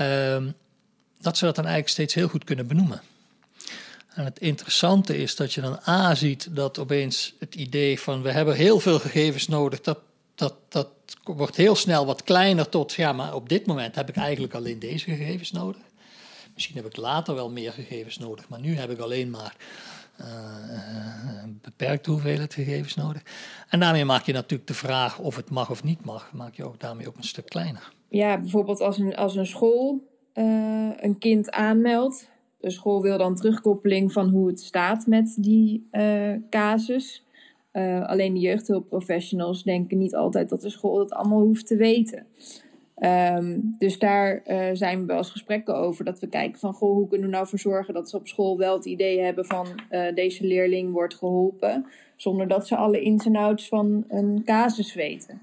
Um, 0.00 0.54
dat 1.20 1.36
ze 1.36 1.44
dat 1.44 1.54
dan 1.54 1.64
eigenlijk 1.64 1.92
steeds 1.92 2.14
heel 2.14 2.28
goed 2.28 2.44
kunnen 2.44 2.66
benoemen. 2.66 3.02
En 4.14 4.24
het 4.24 4.38
interessante 4.38 5.16
is 5.18 5.36
dat 5.36 5.52
je 5.52 5.60
dan 5.60 5.80
A 5.88 6.14
ziet 6.14 6.48
dat 6.56 6.78
opeens 6.78 7.34
het 7.38 7.54
idee 7.54 8.00
van 8.00 8.22
we 8.22 8.30
hebben 8.30 8.54
heel 8.54 8.80
veel 8.80 8.98
gegevens 8.98 9.48
nodig, 9.48 9.80
dat, 9.80 9.98
dat, 10.34 10.54
dat 10.68 10.88
wordt 11.24 11.56
heel 11.56 11.76
snel 11.76 12.06
wat 12.06 12.22
kleiner 12.22 12.68
tot, 12.68 12.92
ja, 12.92 13.12
maar 13.12 13.34
op 13.34 13.48
dit 13.48 13.66
moment 13.66 13.94
heb 13.94 14.08
ik 14.08 14.16
eigenlijk 14.16 14.54
alleen 14.54 14.78
deze 14.78 15.04
gegevens 15.04 15.52
nodig. 15.52 15.82
Misschien 16.54 16.76
heb 16.76 16.86
ik 16.86 16.96
later 16.96 17.34
wel 17.34 17.50
meer 17.50 17.72
gegevens 17.72 18.18
nodig, 18.18 18.48
maar 18.48 18.60
nu 18.60 18.76
heb 18.76 18.90
ik 18.90 18.98
alleen 18.98 19.30
maar 19.30 19.56
een 21.42 21.58
beperkte 21.62 22.10
hoeveelheid 22.10 22.54
gegevens 22.54 22.94
nodig. 22.94 23.22
En 23.68 23.80
daarmee 23.80 24.04
maak 24.04 24.22
je 24.22 24.32
natuurlijk 24.32 24.68
de 24.68 24.74
vraag 24.74 25.18
of 25.18 25.36
het 25.36 25.50
mag 25.50 25.70
of 25.70 25.84
niet 25.84 26.04
mag, 26.04 26.32
maak 26.32 26.54
je 26.54 26.64
ook 26.64 26.80
daarmee 26.80 27.08
ook 27.08 27.16
een 27.16 27.22
stuk 27.22 27.48
kleiner. 27.48 27.92
Ja, 28.08 28.38
bijvoorbeeld 28.40 28.80
als 28.80 28.98
een, 28.98 29.16
als 29.16 29.36
een 29.36 29.46
school 29.46 30.08
uh, 30.34 30.90
een 30.96 31.18
kind 31.18 31.50
aanmeldt. 31.50 32.28
De 32.58 32.70
school 32.70 33.02
wil 33.02 33.18
dan 33.18 33.34
terugkoppeling 33.34 34.12
van 34.12 34.28
hoe 34.28 34.48
het 34.48 34.60
staat 34.60 35.06
met 35.06 35.36
die 35.38 35.88
casus. 36.50 37.24
alleen 38.02 38.34
de 38.34 38.40
jeugdhulpprofessionals 38.40 39.62
denken 39.62 39.98
niet 39.98 40.14
altijd 40.14 40.48
dat 40.48 40.60
de 40.60 40.70
school 40.70 40.96
dat 40.96 41.12
allemaal 41.12 41.40
hoeft 41.40 41.66
te 41.66 41.76
weten. 41.76 42.26
Um, 43.02 43.74
dus 43.78 43.98
daar 43.98 44.42
uh, 44.46 44.68
zijn 44.72 45.00
we 45.00 45.06
wel 45.06 45.16
eens 45.16 45.30
gesprekken 45.30 45.76
over. 45.76 46.04
Dat 46.04 46.18
we 46.18 46.26
kijken 46.26 46.58
van, 46.58 46.72
goh, 46.72 46.94
hoe 46.94 47.08
kunnen 47.08 47.26
we 47.26 47.32
nou 47.32 47.46
voor 47.48 47.58
zorgen 47.58 47.94
dat 47.94 48.10
ze 48.10 48.16
op 48.16 48.28
school 48.28 48.58
wel 48.58 48.76
het 48.76 48.84
idee 48.84 49.20
hebben 49.20 49.44
van 49.44 49.66
uh, 49.90 50.14
deze 50.14 50.46
leerling 50.46 50.92
wordt 50.92 51.14
geholpen. 51.14 51.86
Zonder 52.16 52.48
dat 52.48 52.66
ze 52.66 52.76
alle 52.76 53.02
ins 53.02 53.26
en 53.26 53.36
outs 53.36 53.68
van 53.68 54.04
een 54.08 54.42
casus 54.44 54.94
weten. 54.94 55.40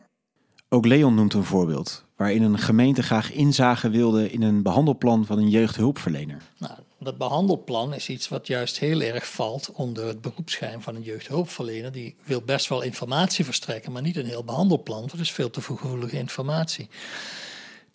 Ook 0.70 0.86
Leon 0.86 1.16
noemt 1.16 1.34
een 1.34 1.44
voorbeeld 1.44 2.06
waarin 2.16 2.44
een 2.44 2.58
gemeente 2.58 3.04
graag 3.04 3.34
inzage 3.34 3.90
wilde 3.90 4.32
in 4.32 4.42
een 4.42 4.62
behandelplan 4.62 5.26
van 5.26 5.38
een 5.38 5.50
jeugdhulpverlener. 5.50 6.42
Nou, 6.58 6.74
dat 7.00 7.18
behandelplan 7.18 7.94
is 7.94 8.10
iets 8.10 8.28
wat 8.28 8.48
juist 8.48 8.80
heel 8.80 9.02
erg 9.02 9.28
valt 9.28 9.72
onder 9.74 10.08
het 10.08 10.22
beroepsgeheim 10.22 10.82
van 10.82 10.96
een 10.96 11.02
jeugdhulpverlener. 11.02 11.92
Die 11.92 12.16
wil 12.24 12.42
best 12.42 12.70
wel 12.70 12.82
informatie 12.82 13.46
verstrekken, 13.46 13.92
maar 13.92 14.02
niet 14.02 14.16
een 14.16 14.26
heel 14.26 14.44
behandelplan. 14.44 15.02
Dat 15.02 15.20
is 15.20 15.32
veel 15.32 15.50
te 15.50 15.62
gevoelige 15.62 16.18
informatie 16.18 16.90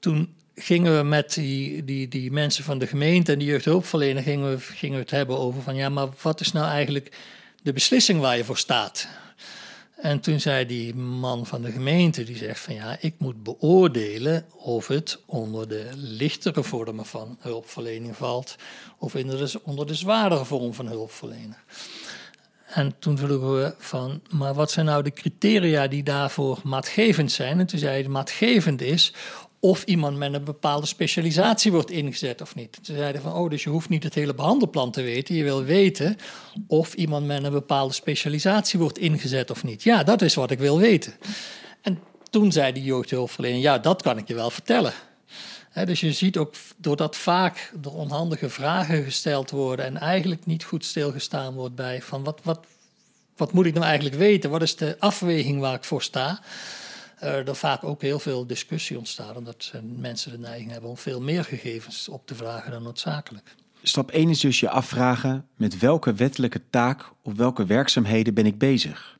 toen 0.03 0.35
gingen 0.55 0.97
we 0.97 1.03
met 1.03 1.35
die, 1.35 1.85
die, 1.85 2.09
die 2.09 2.33
mensen 2.33 2.65
van 2.65 2.79
de 2.79 2.87
gemeente 2.87 3.33
en 3.33 3.39
die 3.39 3.49
jeugdhulpverlener 3.49 4.23
gingen 4.23 4.51
we, 4.51 4.61
gingen 4.61 4.95
we 4.95 5.03
het 5.03 5.11
hebben 5.11 5.39
over 5.39 5.63
van 5.63 5.75
ja, 5.75 5.89
maar 5.89 6.09
wat 6.23 6.41
is 6.41 6.53
nou 6.53 6.67
eigenlijk 6.67 7.17
de 7.63 7.73
beslissing 7.73 8.21
waar 8.21 8.37
je 8.37 8.45
voor 8.45 8.59
staat? 8.59 9.09
En 9.97 10.21
toen 10.21 10.41
zei 10.41 10.67
die 10.67 10.95
man 10.95 11.47
van 11.47 11.63
de 11.63 11.73
gemeente, 11.73 12.25
die 12.25 12.37
zegt 12.37 12.61
van 12.61 12.75
ja, 12.75 12.97
ik 13.01 13.15
moet 13.19 13.43
beoordelen 13.43 14.47
of 14.57 14.87
het 14.87 15.19
onder 15.27 15.69
de 15.69 15.91
lichtere 15.95 16.63
vormen 16.63 17.07
van 17.07 17.37
hulpverlening 17.41 18.17
valt 18.17 18.57
of 18.99 19.15
onder 19.63 19.87
de 19.87 19.95
zwaardere 19.95 20.45
vorm 20.45 20.75
van 20.75 20.87
hulpverlening. 20.87 21.57
En 22.67 22.95
toen 22.99 23.19
vroegen 23.19 23.55
we 23.55 23.75
van, 23.79 24.23
maar 24.31 24.55
wat 24.55 24.71
zijn 24.71 24.87
nou 24.87 25.03
de 25.03 25.13
criteria 25.13 25.87
die 25.87 26.03
daarvoor 26.03 26.61
maatgevend 26.65 27.33
zijn? 27.33 27.59
En 27.59 27.67
toen 27.67 27.79
zei 27.79 28.03
hij, 28.03 28.11
maatgevend 28.11 28.81
is 28.81 29.13
of 29.65 29.85
iemand 29.85 30.17
met 30.17 30.35
een 30.35 30.45
bepaalde 30.45 30.87
specialisatie 30.87 31.73
wordt 31.73 31.91
ingezet 31.91 32.41
of 32.41 32.55
niet. 32.55 32.79
Ze 32.83 32.95
zeiden 32.95 33.23
van, 33.23 33.33
oh, 33.33 33.51
dus 33.51 33.63
je 33.63 33.71
hoeft 33.71 33.89
niet 33.89 34.03
het 34.03 34.15
hele 34.15 34.35
behandelplan 34.35 34.91
te 34.91 35.03
weten. 35.03 35.35
Je 35.35 35.43
wil 35.43 35.65
weten 35.65 36.17
of 36.67 36.95
iemand 36.95 37.27
met 37.27 37.45
een 37.45 37.53
bepaalde 37.53 37.95
specialisatie 37.95 38.79
wordt 38.79 38.99
ingezet 38.99 39.51
of 39.51 39.65
niet. 39.65 39.83
Ja, 39.83 40.03
dat 40.03 40.23
is 40.23 40.35
wat 40.35 40.51
ik 40.51 40.59
wil 40.59 40.79
weten. 40.79 41.13
En 41.83 42.01
toen 42.31 42.53
zei 42.53 42.73
de 42.73 42.83
jeugdhulpverlener, 42.83 43.61
ja, 43.61 43.79
dat 43.79 44.03
kan 44.03 44.19
ik 44.19 44.29
je 44.29 44.35
wel 44.35 44.51
vertellen. 44.51 44.93
dus 45.85 46.01
je 46.01 46.13
ziet 46.13 46.37
ook 46.37 46.55
doordat 46.77 47.17
vaak 47.17 47.73
er 47.83 47.93
onhandige 47.93 48.49
vragen 48.49 49.05
gesteld 49.05 49.51
worden 49.51 49.85
en 49.85 49.97
eigenlijk 49.97 50.47
niet 50.47 50.65
goed 50.65 50.85
stilgestaan 50.85 51.55
wordt 51.55 51.75
bij 51.75 52.03
van 52.03 52.25
wat, 52.25 52.41
wat, 52.43 52.61
wat 53.37 53.53
moet 53.53 53.67
ik 53.67 53.75
nou 53.75 53.87
eigenlijk 53.87 54.17
weten? 54.17 54.51
Wat 54.51 54.63
is 54.63 54.77
de 54.77 54.97
afweging 54.99 55.61
waar 55.61 55.75
ik 55.75 55.85
voor 55.85 56.03
sta? 56.03 56.41
Uh, 57.23 57.49
er 57.49 57.57
vaak 57.57 57.85
ook 57.85 58.03
heel 58.03 58.19
veel 58.19 58.47
discussie 58.47 58.99
ontstaat, 58.99 59.37
omdat 59.37 59.73
mensen 59.97 60.31
de 60.31 60.39
neiging 60.39 60.71
hebben 60.71 60.91
om 60.91 60.97
veel 60.97 61.21
meer 61.21 61.45
gegevens 61.45 62.09
op 62.09 62.27
te 62.27 62.35
vragen 62.35 62.71
dan 62.71 62.83
noodzakelijk. 62.83 63.55
Stap 63.83 64.11
1 64.11 64.29
is 64.29 64.41
dus 64.41 64.61
je 64.61 64.71
afvragen 64.71 65.49
met 65.57 65.79
welke 65.79 66.13
wettelijke 66.13 66.63
taak 66.71 67.13
of 67.23 67.35
welke 67.37 67.65
werkzaamheden 67.65 68.35
ben 68.35 68.47
ik 68.47 68.59
bezig. 68.59 69.19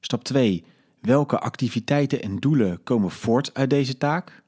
Stap 0.00 0.24
2. 0.24 0.64
Welke 1.00 1.38
activiteiten 1.38 2.22
en 2.22 2.38
doelen 2.38 2.82
komen 2.82 3.10
voort 3.10 3.54
uit 3.54 3.70
deze 3.70 3.98
taak? 3.98 4.42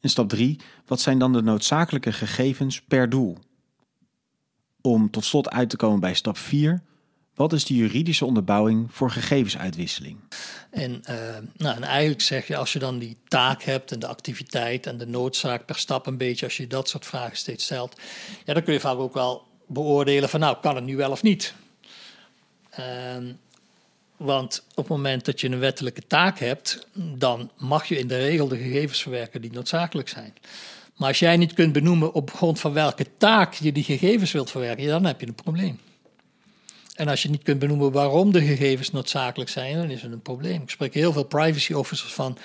En 0.00 0.08
stap 0.08 0.28
3. 0.28 0.60
Wat 0.86 1.00
zijn 1.00 1.18
dan 1.18 1.32
de 1.32 1.42
noodzakelijke 1.42 2.12
gegevens 2.12 2.82
per 2.82 3.08
doel? 3.08 3.38
Om 4.80 5.10
tot 5.10 5.24
slot 5.24 5.50
uit 5.50 5.70
te 5.70 5.76
komen 5.76 6.00
bij 6.00 6.14
stap 6.14 6.36
4. 6.36 6.82
Wat 7.34 7.52
is 7.52 7.64
de 7.64 7.74
juridische 7.74 8.24
onderbouwing 8.24 8.86
voor 8.90 9.10
gegevensuitwisseling? 9.10 10.18
En, 10.70 11.02
uh, 11.10 11.16
nou, 11.56 11.76
en 11.76 11.82
eigenlijk 11.82 12.20
zeg 12.20 12.46
je, 12.46 12.56
als 12.56 12.72
je 12.72 12.78
dan 12.78 12.98
die 12.98 13.16
taak 13.28 13.62
hebt 13.62 13.92
en 13.92 13.98
de 13.98 14.06
activiteit 14.06 14.86
en 14.86 14.98
de 14.98 15.06
noodzaak 15.06 15.66
per 15.66 15.76
stap 15.76 16.06
een 16.06 16.16
beetje, 16.16 16.44
als 16.44 16.56
je 16.56 16.66
dat 16.66 16.88
soort 16.88 17.06
vragen 17.06 17.36
steeds 17.36 17.64
stelt, 17.64 18.00
ja, 18.44 18.54
dan 18.54 18.62
kun 18.62 18.72
je 18.72 18.80
vaak 18.80 18.98
ook 18.98 19.14
wel 19.14 19.46
beoordelen 19.66 20.28
van, 20.28 20.40
nou, 20.40 20.56
kan 20.60 20.74
het 20.74 20.84
nu 20.84 20.96
wel 20.96 21.10
of 21.10 21.22
niet? 21.22 21.54
Uh, 22.78 22.86
want 24.16 24.64
op 24.68 24.76
het 24.76 24.88
moment 24.88 25.24
dat 25.24 25.40
je 25.40 25.48
een 25.48 25.58
wettelijke 25.58 26.06
taak 26.06 26.38
hebt, 26.38 26.86
dan 26.94 27.50
mag 27.58 27.86
je 27.86 27.98
in 27.98 28.08
de 28.08 28.18
regel 28.18 28.48
de 28.48 28.56
gegevens 28.56 29.02
verwerken 29.02 29.40
die 29.40 29.52
noodzakelijk 29.52 30.08
zijn. 30.08 30.34
Maar 30.96 31.08
als 31.08 31.18
jij 31.18 31.36
niet 31.36 31.52
kunt 31.52 31.72
benoemen 31.72 32.12
op 32.12 32.30
grond 32.30 32.60
van 32.60 32.72
welke 32.72 33.06
taak 33.16 33.54
je 33.54 33.72
die 33.72 33.84
gegevens 33.84 34.32
wilt 34.32 34.50
verwerken, 34.50 34.86
dan 34.86 35.04
heb 35.04 35.20
je 35.20 35.26
een 35.26 35.34
probleem. 35.34 35.78
En 36.92 37.08
als 37.08 37.22
je 37.22 37.30
niet 37.30 37.42
kunt 37.42 37.58
benoemen 37.58 37.92
waarom 37.92 38.32
de 38.32 38.42
gegevens 38.42 38.90
noodzakelijk 38.90 39.50
zijn, 39.50 39.76
dan 39.76 39.90
is 39.90 40.02
het 40.02 40.12
een 40.12 40.22
probleem. 40.22 40.62
Ik 40.62 40.70
spreek 40.70 40.94
heel 40.94 41.12
veel 41.12 41.24
privacy 41.24 41.72
officers 41.72 42.12
van, 42.12 42.38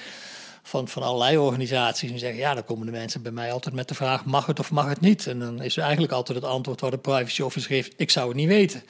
van, 0.63 0.87
van 0.87 1.03
allerlei 1.03 1.37
organisaties 1.37 2.11
en 2.11 2.19
zeggen, 2.19 2.39
ja, 2.39 2.53
dan 2.53 2.63
komen 2.63 2.85
de 2.85 2.91
mensen 2.91 3.21
bij 3.21 3.31
mij 3.31 3.51
altijd 3.51 3.75
met 3.75 3.87
de 3.87 3.95
vraag, 3.95 4.25
mag 4.25 4.45
het 4.45 4.59
of 4.59 4.71
mag 4.71 4.89
het 4.89 5.01
niet? 5.01 5.27
En 5.27 5.39
dan 5.39 5.61
is 5.61 5.77
eigenlijk 5.77 6.13
altijd 6.13 6.37
het 6.37 6.47
antwoord 6.47 6.81
wat 6.81 6.91
de 6.91 6.97
privacy 6.97 7.41
officer 7.41 7.69
geeft, 7.69 7.93
ik 7.97 8.09
zou 8.09 8.27
het 8.27 8.37
niet 8.37 8.47
weten. 8.47 8.83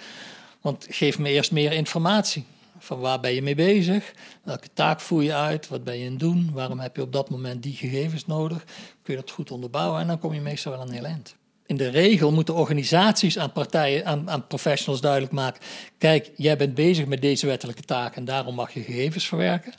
Want 0.62 0.86
geef 0.90 1.20
me 1.20 1.30
eerst 1.30 1.52
meer 1.52 1.72
informatie. 1.72 2.46
Van 2.80 3.00
waar 3.00 3.20
ben 3.20 3.34
je 3.34 3.42
mee 3.42 3.56
bezig? 3.56 4.14
Welke 4.44 4.68
taak 4.74 5.00
voer 5.00 5.24
je 5.24 5.34
uit? 5.34 5.68
Wat 5.68 5.84
ben 5.84 5.98
je 5.98 6.06
aan 6.06 6.12
het 6.12 6.20
doen? 6.20 6.50
Waarom 6.54 6.80
heb 6.80 6.96
je 6.96 7.02
op 7.02 7.14
dat 7.14 7.30
moment 7.30 7.64
die 7.64 7.74
gegevens 7.74 8.26
nodig? 8.26 8.64
Kun 9.02 9.14
je 9.14 9.20
dat 9.20 9.32
goed 9.32 9.52
onderbouwen? 9.52 10.02
En 10.02 10.08
dan 10.08 10.20
kom 10.20 10.34
je 10.34 10.42
meestal 10.42 10.72
wel 10.72 10.82
aan 10.82 10.92
heel 10.92 11.06
eind. 11.06 11.36
In 11.68 11.78
de 11.78 11.90
regel 11.90 12.32
moeten 12.32 12.56
organisaties 12.56 13.38
aan 13.38 13.52
partijen, 13.52 14.06
aan, 14.06 14.30
aan 14.30 14.48
professionals 14.48 15.02
duidelijk 15.02 15.34
maken: 15.34 15.62
kijk, 15.98 16.32
jij 16.36 16.58
bent 16.58 16.74
bezig 16.74 17.06
met 17.06 17.22
deze 17.22 17.46
wettelijke 17.46 17.82
taak 17.82 18.16
en 18.16 18.26
daarom 18.26 18.56
mag 18.56 18.74
je 18.74 18.84
gegevens 18.84 19.28
verwerken. 19.28 19.74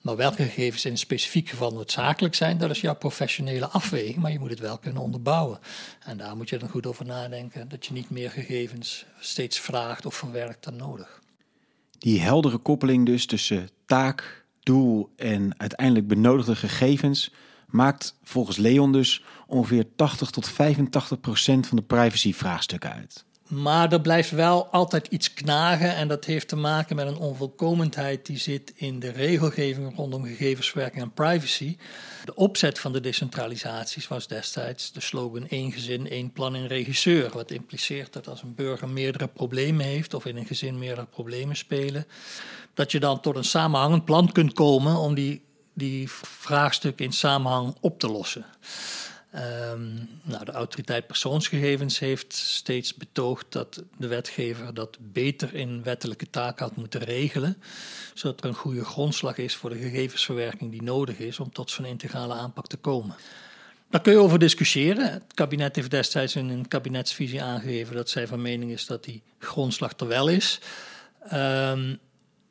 Maar 0.00 0.16
welke 0.16 0.42
gegevens 0.42 0.84
in 0.84 0.90
een 0.90 0.98
specifiek 0.98 1.48
geval 1.48 1.72
noodzakelijk 1.72 2.34
zijn, 2.34 2.58
dat 2.58 2.70
is 2.70 2.80
jouw 2.80 2.94
professionele 2.94 3.66
afweging, 3.66 4.16
maar 4.16 4.32
je 4.32 4.38
moet 4.38 4.50
het 4.50 4.58
wel 4.60 4.78
kunnen 4.78 5.02
onderbouwen. 5.02 5.58
En 6.04 6.16
daar 6.16 6.36
moet 6.36 6.48
je 6.48 6.58
dan 6.58 6.68
goed 6.68 6.86
over 6.86 7.04
nadenken, 7.04 7.68
dat 7.68 7.86
je 7.86 7.92
niet 7.92 8.10
meer 8.10 8.30
gegevens 8.30 9.06
steeds 9.20 9.58
vraagt 9.58 10.06
of 10.06 10.14
verwerkt 10.14 10.64
dan 10.64 10.76
nodig. 10.76 11.20
Die 11.98 12.20
heldere 12.20 12.58
koppeling 12.58 13.06
dus 13.06 13.26
tussen 13.26 13.70
taak, 13.84 14.44
doel 14.62 15.12
en 15.16 15.54
uiteindelijk 15.56 16.06
benodigde 16.08 16.56
gegevens 16.56 17.32
maakt 17.66 18.18
volgens 18.22 18.56
Leon 18.56 18.92
dus 18.92 19.24
ongeveer 19.46 19.86
80 19.96 20.30
tot 20.30 20.48
85 20.48 21.20
procent 21.20 21.66
van 21.66 21.76
de 21.76 21.82
privacyvraagstukken 21.82 22.92
uit. 22.92 23.24
Maar 23.46 23.92
er 23.92 24.00
blijft 24.00 24.30
wel 24.30 24.66
altijd 24.66 25.06
iets 25.06 25.34
knagen 25.34 25.94
en 25.94 26.08
dat 26.08 26.24
heeft 26.24 26.48
te 26.48 26.56
maken 26.56 26.96
met 26.96 27.06
een 27.06 27.16
onvolkomenheid 27.16 28.26
die 28.26 28.38
zit 28.38 28.72
in 28.74 28.98
de 28.98 29.10
regelgeving 29.10 29.96
rondom 29.96 30.24
gegevensverwerking 30.24 31.02
en 31.02 31.12
privacy. 31.12 31.76
De 32.24 32.34
opzet 32.34 32.78
van 32.78 32.92
de 32.92 33.00
decentralisaties 33.00 34.08
was 34.08 34.26
destijds 34.26 34.92
de 34.92 35.00
slogan 35.00 35.48
één 35.48 35.72
gezin, 35.72 36.10
één 36.10 36.32
plan, 36.32 36.54
één 36.54 36.66
regisseur. 36.66 37.30
Wat 37.32 37.50
impliceert 37.50 38.12
dat 38.12 38.28
als 38.28 38.42
een 38.42 38.54
burger 38.54 38.88
meerdere 38.88 39.26
problemen 39.26 39.86
heeft 39.86 40.14
of 40.14 40.26
in 40.26 40.36
een 40.36 40.46
gezin 40.46 40.78
meerdere 40.78 41.06
problemen 41.06 41.56
spelen, 41.56 42.06
dat 42.74 42.92
je 42.92 43.00
dan 43.00 43.20
tot 43.20 43.36
een 43.36 43.44
samenhangend 43.44 44.04
plan 44.04 44.32
kunt 44.32 44.52
komen 44.52 44.96
om 44.96 45.14
die, 45.14 45.42
die 45.76 46.10
vraagstukken 46.22 47.04
in 47.04 47.12
samenhang 47.12 47.76
op 47.80 47.98
te 47.98 48.08
lossen. 48.08 48.44
Um, 49.34 50.08
nou, 50.22 50.44
de 50.44 50.52
autoriteit 50.52 51.06
persoonsgegevens 51.06 51.98
heeft 51.98 52.32
steeds 52.32 52.94
betoogd 52.94 53.46
dat 53.48 53.82
de 53.96 54.06
wetgever 54.06 54.74
dat 54.74 54.96
beter 55.00 55.54
in 55.54 55.82
wettelijke 55.82 56.30
taak 56.30 56.58
had 56.58 56.76
moeten 56.76 57.00
regelen, 57.00 57.62
zodat 58.14 58.40
er 58.40 58.46
een 58.46 58.54
goede 58.54 58.84
grondslag 58.84 59.38
is 59.38 59.54
voor 59.54 59.70
de 59.70 59.78
gegevensverwerking 59.78 60.70
die 60.70 60.82
nodig 60.82 61.18
is 61.18 61.40
om 61.40 61.52
tot 61.52 61.70
zo'n 61.70 61.84
integrale 61.84 62.34
aanpak 62.34 62.66
te 62.66 62.76
komen. 62.76 63.16
Daar 63.90 64.00
kun 64.00 64.12
je 64.12 64.18
over 64.18 64.38
discussiëren. 64.38 65.12
Het 65.12 65.34
kabinet 65.34 65.76
heeft 65.76 65.90
destijds 65.90 66.36
in 66.36 66.48
een 66.48 66.68
kabinetsvisie 66.68 67.42
aangegeven 67.42 67.94
dat 67.96 68.10
zij 68.10 68.26
van 68.26 68.42
mening 68.42 68.70
is 68.70 68.86
dat 68.86 69.04
die 69.04 69.22
grondslag 69.38 69.92
er 69.96 70.08
wel 70.08 70.28
is. 70.28 70.60
Um, 71.32 71.98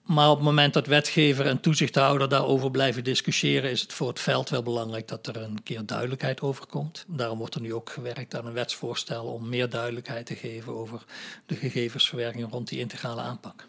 maar 0.06 0.30
op 0.30 0.36
het 0.36 0.46
moment 0.46 0.74
dat 0.74 0.88
wetgever 0.88 1.46
en 1.46 1.60
toezichthouder 1.60 2.30
daarover 2.30 2.72
blijven 2.72 3.04
discussiëren, 3.04 3.72
is 3.72 3.82
het 3.82 3.94
voor 3.94 4.08
het 4.08 4.20
veld 4.20 4.50
wel 4.50 4.64
belangrijk 4.64 5.08
dat 5.08 5.28
er 5.28 5.38
een 5.38 5.64
keer 5.64 5.86
duidelijkheid 5.86 6.42
over 6.42 6.66
komt. 6.66 7.06
Daarom 7.08 7.38
wordt 7.38 7.56
er 7.56 7.62
nu 7.62 7.74
ook 7.74 7.90
gewerkt 7.90 8.36
aan 8.36 8.46
een 8.46 8.54
wetsvoorstel 8.54 9.26
om 9.26 9.50
meer 9.50 9.70
duidelijkheid 9.70 10.26
te 10.26 10.36
geven 10.36 10.76
over 10.76 11.04
de 11.46 11.56
gegevensverwerking 11.56 12.52
rond 12.52 12.68
die 12.68 12.80
integrale 12.80 13.22
aanpak. 13.22 13.68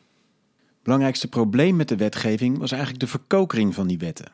Belangrijkste 0.82 1.28
probleem 1.28 1.76
met 1.76 1.88
de 1.88 1.96
wetgeving 1.96 2.58
was 2.58 2.70
eigenlijk 2.70 3.00
de 3.00 3.08
verkokering 3.08 3.74
van 3.74 3.86
die 3.86 3.98
wetten. 3.98 4.32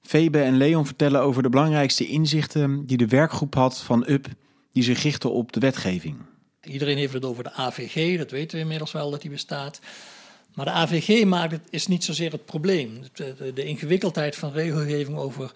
Febe 0.00 0.40
en 0.40 0.56
Leon 0.56 0.86
vertellen 0.86 1.20
over 1.20 1.42
de 1.42 1.48
belangrijkste 1.48 2.06
inzichten 2.06 2.86
die 2.86 2.96
de 2.96 3.06
werkgroep 3.06 3.54
had 3.54 3.78
van 3.80 4.04
UP, 4.08 4.26
die 4.72 4.82
zich 4.82 5.02
richtte 5.02 5.28
op 5.28 5.52
de 5.52 5.60
wetgeving. 5.60 6.16
Iedereen 6.62 6.96
heeft 6.96 7.12
het 7.12 7.24
over 7.24 7.44
de 7.44 7.52
AVG, 7.52 8.18
dat 8.18 8.30
weten 8.30 8.56
we 8.56 8.62
inmiddels 8.62 8.92
wel 8.92 9.10
dat 9.10 9.20
die 9.20 9.30
bestaat. 9.30 9.80
Maar 10.58 10.66
de 10.66 10.72
AVG 10.72 11.24
maakt 11.24 11.52
het, 11.52 11.62
is 11.70 11.86
niet 11.86 12.04
zozeer 12.04 12.32
het 12.32 12.44
probleem. 12.44 13.02
De, 13.12 13.52
de, 13.54 13.64
ingewikkeldheid 13.64 14.36
van 14.36 14.52
regelgeving 14.52 15.16
over 15.16 15.52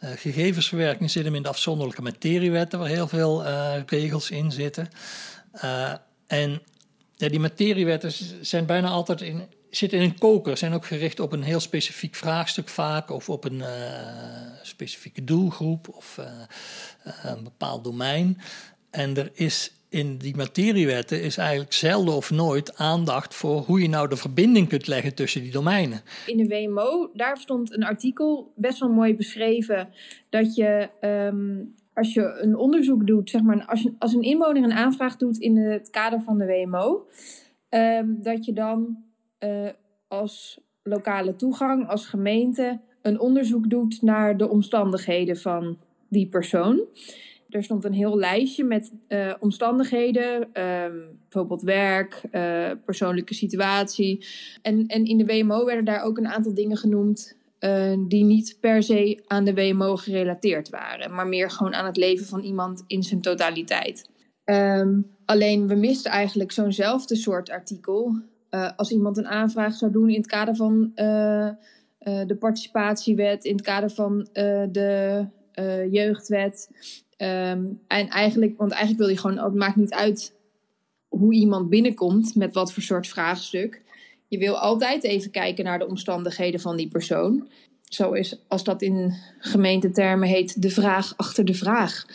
uh, 0.00 0.10
gegevensverwerking 0.10 1.10
zit 1.10 1.24
hem 1.24 1.34
in 1.34 1.42
de 1.42 1.48
afzonderlijke 1.48 2.02
materiewetten, 2.02 2.78
waar 2.78 2.88
heel 2.88 3.08
veel 3.08 3.46
uh, 3.46 3.74
regels 3.86 4.30
in 4.30 4.50
zitten. 4.50 4.88
Uh, 5.64 5.92
en 6.26 6.62
ja, 7.16 7.28
die 7.28 7.40
materiewetten 7.40 8.12
zijn 8.40 8.66
bijna 8.66 8.88
altijd 8.88 9.20
in, 9.20 9.42
zitten 9.70 9.98
in 9.98 10.04
een 10.04 10.18
koker, 10.18 10.56
zijn 10.56 10.72
ook 10.72 10.86
gericht 10.86 11.20
op 11.20 11.32
een 11.32 11.42
heel 11.42 11.60
specifiek 11.60 12.14
vraagstuk 12.14 12.68
vaak, 12.68 13.10
of 13.10 13.28
op 13.28 13.44
een 13.44 13.62
specifieke 14.62 15.24
doelgroep 15.24 15.88
of 15.88 16.18
een 17.22 17.44
bepaald 17.44 17.84
domein. 17.84 18.40
En 18.90 19.16
er 19.16 19.30
is 19.32 19.72
in 19.92 20.16
die 20.16 20.36
materiewetten 20.36 21.22
is 21.22 21.36
eigenlijk 21.36 21.72
zelden 21.72 22.14
of 22.14 22.30
nooit 22.30 22.76
aandacht 22.76 23.34
voor 23.34 23.60
hoe 23.60 23.80
je 23.80 23.88
nou 23.88 24.08
de 24.08 24.16
verbinding 24.16 24.68
kunt 24.68 24.86
leggen 24.86 25.14
tussen 25.14 25.42
die 25.42 25.52
domeinen. 25.52 26.00
In 26.26 26.36
de 26.36 26.46
WMO, 26.46 27.10
daar 27.14 27.36
stond 27.36 27.72
een 27.72 27.84
artikel 27.84 28.52
best 28.56 28.78
wel 28.78 28.88
mooi 28.88 29.16
beschreven 29.16 29.88
dat 30.28 30.54
je 30.54 30.90
ehm, 31.00 31.64
als 31.94 32.14
je 32.14 32.38
een 32.40 32.56
onderzoek 32.56 33.06
doet, 33.06 33.30
zeg 33.30 33.42
maar, 33.42 33.64
als, 33.64 33.82
je, 33.82 33.94
als 33.98 34.14
een 34.14 34.22
inwoner 34.22 34.62
een 34.62 34.72
aanvraag 34.72 35.16
doet 35.16 35.38
in 35.38 35.56
het 35.56 35.90
kader 35.90 36.20
van 36.20 36.38
de 36.38 36.46
WMO, 36.46 37.06
ehm, 37.68 38.06
dat 38.08 38.44
je 38.44 38.52
dan 38.52 38.96
uh, 39.40 39.68
als 40.08 40.60
lokale 40.82 41.36
toegang, 41.36 41.88
als 41.88 42.06
gemeente, 42.06 42.80
een 43.02 43.20
onderzoek 43.20 43.70
doet 43.70 44.02
naar 44.02 44.36
de 44.36 44.48
omstandigheden 44.48 45.36
van 45.36 45.78
die 46.08 46.28
persoon 46.28 46.86
er 47.54 47.64
stond 47.64 47.84
een 47.84 47.92
heel 47.92 48.16
lijstje 48.16 48.64
met 48.64 48.92
uh, 49.08 49.34
omstandigheden, 49.40 50.40
um, 50.40 51.18
bijvoorbeeld 51.28 51.62
werk, 51.62 52.22
uh, 52.32 52.70
persoonlijke 52.84 53.34
situatie. 53.34 54.26
En, 54.62 54.86
en 54.86 55.04
in 55.04 55.18
de 55.18 55.24
WMO 55.24 55.64
werden 55.64 55.84
daar 55.84 56.02
ook 56.02 56.18
een 56.18 56.28
aantal 56.28 56.54
dingen 56.54 56.76
genoemd 56.76 57.36
uh, 57.60 57.94
die 58.08 58.24
niet 58.24 58.58
per 58.60 58.82
se 58.82 59.22
aan 59.26 59.44
de 59.44 59.54
WMO 59.54 59.96
gerelateerd 59.96 60.68
waren, 60.68 61.14
maar 61.14 61.26
meer 61.26 61.50
gewoon 61.50 61.74
aan 61.74 61.86
het 61.86 61.96
leven 61.96 62.26
van 62.26 62.40
iemand 62.40 62.84
in 62.86 63.02
zijn 63.02 63.20
totaliteit. 63.20 64.10
Um, 64.44 65.06
alleen 65.24 65.68
we 65.68 65.74
misten 65.74 66.10
eigenlijk 66.10 66.52
zo'nzelfde 66.52 67.16
soort 67.16 67.50
artikel 67.50 68.20
als 68.76 68.90
iemand 68.90 69.16
een 69.16 69.26
aanvraag 69.26 69.74
zou 69.74 69.92
doen 69.92 70.08
in 70.08 70.16
het 70.16 70.26
kader 70.26 70.56
van 70.56 70.90
de 72.26 72.36
participatiewet, 72.38 73.44
in 73.44 73.52
het 73.52 73.64
kader 73.64 73.90
van 73.90 74.28
de 74.72 75.26
jeugdwet. 75.90 76.68
Um, 77.22 77.80
en 77.86 78.08
eigenlijk, 78.08 78.56
want 78.56 78.70
eigenlijk 78.70 79.00
wil 79.00 79.10
je 79.10 79.18
gewoon, 79.18 79.44
het 79.44 79.54
maakt 79.54 79.76
niet 79.76 79.92
uit 79.92 80.34
hoe 81.08 81.34
iemand 81.34 81.68
binnenkomt 81.68 82.34
met 82.34 82.54
wat 82.54 82.72
voor 82.72 82.82
soort 82.82 83.08
vraagstuk. 83.08 83.82
Je 84.28 84.38
wil 84.38 84.58
altijd 84.58 85.04
even 85.04 85.30
kijken 85.30 85.64
naar 85.64 85.78
de 85.78 85.88
omstandigheden 85.88 86.60
van 86.60 86.76
die 86.76 86.88
persoon. 86.88 87.48
Zo 87.82 88.12
is, 88.12 88.36
als 88.48 88.64
dat 88.64 88.82
in 88.82 89.14
gemeentetermen 89.38 90.28
heet, 90.28 90.62
de 90.62 90.70
vraag 90.70 91.14
achter 91.16 91.44
de 91.44 91.54
vraag 91.54 92.06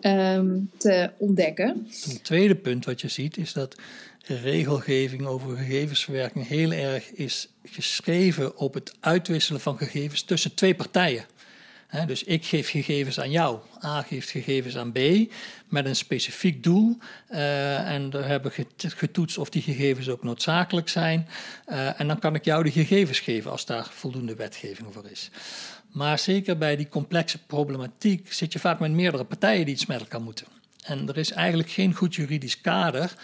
um, 0.00 0.70
te 0.76 1.10
ontdekken. 1.18 1.86
Het 2.04 2.24
tweede 2.24 2.56
punt 2.56 2.84
wat 2.84 3.00
je 3.00 3.08
ziet 3.08 3.36
is 3.36 3.52
dat 3.52 3.76
regelgeving 4.24 5.26
over 5.26 5.56
gegevensverwerking 5.56 6.46
heel 6.46 6.72
erg 6.72 7.12
is 7.12 7.48
geschreven 7.62 8.56
op 8.56 8.74
het 8.74 8.96
uitwisselen 9.00 9.60
van 9.60 9.76
gegevens 9.78 10.22
tussen 10.22 10.54
twee 10.54 10.74
partijen 10.74 11.24
dus 12.06 12.24
ik 12.24 12.44
geef 12.44 12.68
gegevens 12.68 13.20
aan 13.20 13.30
jou, 13.30 13.58
A 13.84 14.02
geeft 14.02 14.30
gegevens 14.30 14.76
aan 14.76 14.92
B 14.92 14.98
met 15.68 15.86
een 15.86 15.96
specifiek 15.96 16.62
doel. 16.62 16.98
Uh, 17.30 17.90
en 17.90 18.10
daar 18.10 18.26
hebben 18.26 18.52
we 18.56 18.66
getoetst 18.78 19.38
of 19.38 19.50
die 19.50 19.62
gegevens 19.62 20.08
ook 20.08 20.22
noodzakelijk 20.22 20.88
zijn. 20.88 21.28
Uh, 21.68 22.00
en 22.00 22.08
dan 22.08 22.18
kan 22.18 22.34
ik 22.34 22.44
jou 22.44 22.62
de 22.62 22.70
gegevens 22.70 23.20
geven 23.20 23.50
als 23.50 23.66
daar 23.66 23.86
voldoende 23.90 24.34
wetgeving 24.34 24.88
voor 24.92 25.10
is. 25.10 25.30
Maar 25.92 26.18
zeker 26.18 26.58
bij 26.58 26.76
die 26.76 26.88
complexe 26.88 27.38
problematiek 27.46 28.32
zit 28.32 28.52
je 28.52 28.58
vaak 28.58 28.78
met 28.78 28.90
meerdere 28.90 29.24
partijen 29.24 29.64
die 29.64 29.74
iets 29.74 29.86
met 29.86 30.00
elkaar 30.00 30.22
moeten. 30.22 30.46
En 30.82 31.08
er 31.08 31.16
is 31.16 31.32
eigenlijk 31.32 31.70
geen 31.70 31.94
goed 31.94 32.14
juridisch 32.14 32.60
kader 32.60 33.14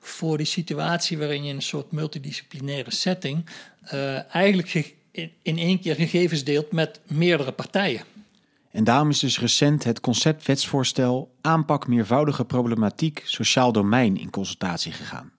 voor 0.00 0.36
die 0.36 0.46
situatie 0.46 1.18
waarin 1.18 1.42
je 1.42 1.50
in 1.50 1.56
een 1.56 1.62
soort 1.62 1.92
multidisciplinaire 1.92 2.90
setting 2.94 3.46
uh, 3.94 4.34
eigenlijk 4.34 4.68
in 5.42 5.58
één 5.58 5.80
keer 5.80 5.94
gegevens 5.94 6.44
deelt 6.44 6.72
met 6.72 7.00
meerdere 7.06 7.52
partijen. 7.52 8.04
En 8.70 8.84
daarom 8.84 9.10
is 9.10 9.18
dus 9.18 9.40
recent 9.40 9.84
het 9.84 10.00
conceptwetsvoorstel 10.00 11.34
aanpak 11.40 11.86
meervoudige 11.86 12.44
problematiek 12.44 13.22
sociaal 13.24 13.72
domein 13.72 14.16
in 14.16 14.30
consultatie 14.30 14.92
gegaan. 14.92 15.32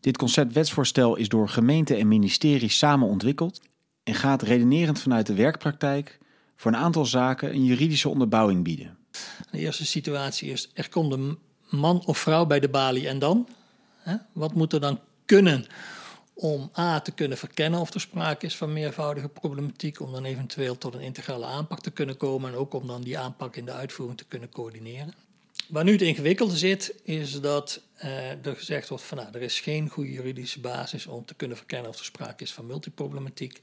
Dit 0.00 0.16
conceptwetsvoorstel 0.16 1.16
is 1.16 1.28
door 1.28 1.48
gemeente 1.48 1.96
en 1.96 2.08
ministerie 2.08 2.68
samen 2.68 3.08
ontwikkeld 3.08 3.60
en 4.02 4.14
gaat 4.14 4.42
redenerend 4.42 5.00
vanuit 5.00 5.26
de 5.26 5.34
werkpraktijk 5.34 6.18
voor 6.56 6.72
een 6.72 6.78
aantal 6.78 7.04
zaken 7.04 7.50
een 7.50 7.64
juridische 7.64 8.08
onderbouwing 8.08 8.64
bieden. 8.64 8.96
De 9.50 9.58
eerste 9.58 9.86
situatie 9.86 10.50
is: 10.50 10.70
er 10.74 10.88
komt 10.88 11.12
een 11.12 11.38
man 11.70 12.02
of 12.06 12.18
vrouw 12.18 12.46
bij 12.46 12.60
de 12.60 12.68
balie 12.68 13.08
en 13.08 13.18
dan? 13.18 13.48
Wat 14.32 14.54
moet 14.54 14.72
er 14.72 14.80
dan 14.80 15.00
kunnen 15.24 15.66
om 16.34 16.70
A 16.78 17.00
te 17.00 17.12
kunnen 17.12 17.38
verkennen 17.38 17.80
of 17.80 17.94
er 17.94 18.00
sprake 18.00 18.46
is 18.46 18.56
van 18.56 18.72
meervoudige 18.72 19.28
problematiek, 19.28 20.00
om 20.00 20.12
dan 20.12 20.24
eventueel 20.24 20.78
tot 20.78 20.94
een 20.94 21.00
integrale 21.00 21.46
aanpak 21.46 21.80
te 21.80 21.90
kunnen 21.90 22.16
komen 22.16 22.52
en 22.52 22.56
ook 22.56 22.74
om 22.74 22.86
dan 22.86 23.02
die 23.02 23.18
aanpak 23.18 23.56
in 23.56 23.64
de 23.64 23.72
uitvoering 23.72 24.18
te 24.18 24.24
kunnen 24.24 24.48
coördineren. 24.48 25.14
waar 25.68 25.84
nu 25.84 25.92
het 25.92 26.02
ingewikkelde 26.02 26.56
zit, 26.56 26.94
is 27.02 27.40
dat 27.40 27.80
uh, 28.04 28.46
er 28.46 28.56
gezegd 28.56 28.88
wordt 28.88 29.04
van 29.04 29.16
nou, 29.16 29.28
er 29.32 29.42
is 29.42 29.60
geen 29.60 29.88
goede 29.88 30.12
juridische 30.12 30.60
basis 30.60 31.06
om 31.06 31.24
te 31.24 31.34
kunnen 31.34 31.56
verkennen 31.56 31.90
of 31.90 31.98
er 31.98 32.04
sprake 32.04 32.42
is 32.42 32.52
van 32.52 32.66
multiproblematiek. 32.66 33.60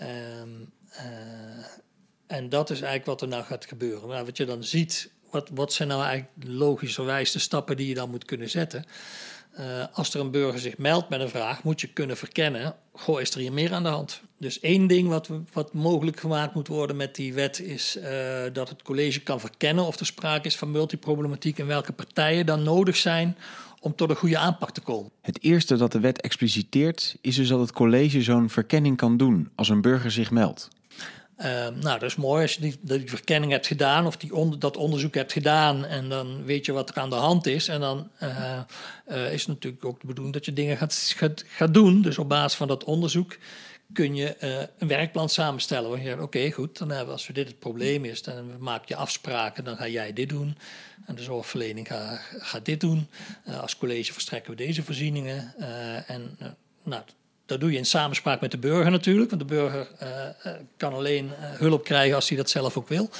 Um, 0.00 0.72
uh, 0.92 1.64
en 2.26 2.48
dat 2.48 2.70
is 2.70 2.80
eigenlijk 2.80 3.06
wat 3.06 3.22
er 3.22 3.28
nou 3.28 3.44
gaat 3.44 3.66
gebeuren. 3.66 4.08
Maar 4.08 4.24
wat 4.24 4.36
je 4.36 4.44
dan 4.44 4.64
ziet, 4.64 5.10
wat, 5.30 5.48
wat 5.54 5.72
zijn 5.72 5.88
nou 5.88 6.02
eigenlijk 6.02 6.32
logischerwijs 6.48 7.32
de 7.32 7.38
stappen 7.38 7.76
die 7.76 7.88
je 7.88 7.94
dan 7.94 8.10
moet 8.10 8.24
kunnen 8.24 8.50
zetten? 8.50 8.84
Uh, 9.60 9.84
als 9.92 10.14
er 10.14 10.20
een 10.20 10.30
burger 10.30 10.60
zich 10.60 10.78
meldt 10.78 11.08
met 11.08 11.20
een 11.20 11.28
vraag, 11.28 11.62
moet 11.62 11.80
je 11.80 11.86
kunnen 11.86 12.16
verkennen: 12.16 12.74
goh, 12.92 13.20
is 13.20 13.30
er 13.30 13.40
hier 13.40 13.52
meer 13.52 13.72
aan 13.72 13.82
de 13.82 13.88
hand? 13.88 14.20
Dus 14.38 14.60
één 14.60 14.86
ding 14.86 15.08
wat, 15.08 15.28
wat 15.52 15.72
mogelijk 15.72 16.20
gemaakt 16.20 16.54
moet 16.54 16.68
worden 16.68 16.96
met 16.96 17.14
die 17.14 17.34
wet 17.34 17.60
is 17.60 17.96
uh, 17.96 18.04
dat 18.52 18.68
het 18.68 18.82
college 18.82 19.20
kan 19.20 19.40
verkennen 19.40 19.84
of 19.84 20.00
er 20.00 20.06
sprake 20.06 20.46
is 20.46 20.56
van 20.56 20.70
multiproblematiek 20.70 21.58
en 21.58 21.66
welke 21.66 21.92
partijen 21.92 22.46
dan 22.46 22.62
nodig 22.62 22.96
zijn 22.96 23.36
om 23.80 23.94
tot 23.94 24.10
een 24.10 24.16
goede 24.16 24.38
aanpak 24.38 24.70
te 24.70 24.80
komen. 24.80 25.10
Het 25.20 25.42
eerste 25.42 25.76
dat 25.76 25.92
de 25.92 26.00
wet 26.00 26.20
expliciteert 26.20 27.16
is 27.20 27.36
dus 27.36 27.48
dat 27.48 27.60
het 27.60 27.72
college 27.72 28.22
zo'n 28.22 28.50
verkenning 28.50 28.96
kan 28.96 29.16
doen 29.16 29.50
als 29.54 29.68
een 29.68 29.80
burger 29.80 30.10
zich 30.10 30.30
meldt. 30.30 30.68
Uh, 31.38 31.44
nou, 31.68 31.98
dat 31.98 32.02
is 32.02 32.16
mooi 32.16 32.42
als 32.42 32.54
je 32.54 32.60
die, 32.60 32.78
die 32.82 33.08
verkenning 33.10 33.52
hebt 33.52 33.66
gedaan 33.66 34.06
of 34.06 34.16
die 34.16 34.34
onder, 34.34 34.58
dat 34.58 34.76
onderzoek 34.76 35.14
hebt 35.14 35.32
gedaan 35.32 35.84
en 35.84 36.08
dan 36.08 36.44
weet 36.44 36.66
je 36.66 36.72
wat 36.72 36.88
er 36.88 36.96
aan 36.96 37.10
de 37.10 37.16
hand 37.16 37.46
is. 37.46 37.68
En 37.68 37.80
dan 37.80 38.10
uh, 38.22 38.60
uh, 39.08 39.32
is 39.32 39.46
natuurlijk 39.46 39.84
ook 39.84 40.00
de 40.00 40.06
bedoeling 40.06 40.34
dat 40.34 40.44
je 40.44 40.52
dingen 40.52 40.76
gaat, 40.76 41.12
gaat, 41.16 41.44
gaat 41.48 41.74
doen. 41.74 42.02
Dus 42.02 42.18
op 42.18 42.28
basis 42.28 42.58
van 42.58 42.68
dat 42.68 42.84
onderzoek 42.84 43.36
kun 43.92 44.14
je 44.14 44.36
een 44.78 44.88
werkplan 44.88 45.28
samenstellen. 45.28 45.90
Waar 45.90 45.98
je 45.98 46.04
zegt, 46.04 46.20
oké, 46.20 46.50
goed, 46.50 46.78
dan 46.78 46.90
hebben, 46.90 47.12
als 47.12 47.26
we 47.26 47.32
dit 47.32 47.48
het 47.48 47.58
probleem 47.58 48.04
is, 48.04 48.22
dan 48.22 48.58
maak 48.58 48.88
je 48.88 48.96
afspraken, 48.96 49.64
dan 49.64 49.76
ga 49.76 49.88
jij 49.88 50.12
dit 50.12 50.28
doen. 50.28 50.58
En 51.06 51.14
de 51.14 51.22
zorgverlening 51.22 51.86
gaat, 51.86 52.20
gaat 52.38 52.64
dit 52.64 52.80
doen. 52.80 53.08
als 53.60 53.76
college 53.76 54.12
verstrekken 54.12 54.50
we 54.50 54.56
deze 54.56 54.82
voorzieningen. 54.82 55.54
en 56.06 56.38
nou, 56.84 57.02
dat 57.48 57.60
doe 57.60 57.72
je 57.72 57.78
in 57.78 57.86
samenspraak 57.86 58.40
met 58.40 58.50
de 58.50 58.58
burger 58.58 58.90
natuurlijk, 58.90 59.30
want 59.30 59.42
de 59.42 59.54
burger 59.54 59.88
uh, 60.02 60.50
kan 60.76 60.92
alleen 60.92 61.24
uh, 61.24 61.58
hulp 61.58 61.84
krijgen 61.84 62.14
als 62.14 62.28
hij 62.28 62.36
dat 62.36 62.50
zelf 62.50 62.76
ook 62.76 62.88
wil 62.88 63.10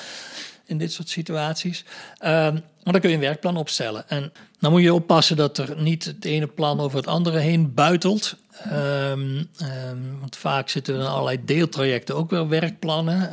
in 0.65 0.79
dit 0.79 0.93
soort 0.93 1.09
situaties. 1.09 1.85
Um, 2.21 2.63
maar 2.85 2.93
dan 2.93 3.01
kun 3.01 3.09
je 3.11 3.15
een 3.15 3.23
werkplan 3.23 3.57
opstellen. 3.57 4.09
En 4.09 4.33
dan 4.61 4.71
moet 4.71 4.83
je 4.83 4.95
oppassen 4.95 5.37
dat 5.37 5.59
er 5.59 5.83
niet 5.83 6.05
het 6.05 6.25
ene 6.25 6.47
plan 6.47 6.81
over 6.81 6.97
het 6.97 7.07
andere 7.07 7.39
heen 7.39 7.75
buitelt. 7.75 8.37
Um, 8.73 9.49
um, 9.63 10.21
want 10.21 10.37
vaak 10.37 10.69
zitten 10.69 10.95
er 10.95 11.01
in 11.01 11.07
allerlei 11.07 11.45
deeltrajecten 11.45 12.17
ook 12.17 12.31
wel 12.31 12.49
werkplannen. 12.49 13.31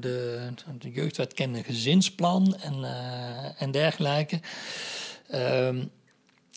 De, 0.00 0.40
de 0.78 0.90
jeugdwet 0.90 1.34
kent 1.34 1.56
een 1.56 1.64
gezinsplan 1.64 2.56
en, 2.60 2.84
en 3.56 3.70
dergelijke. 3.70 4.40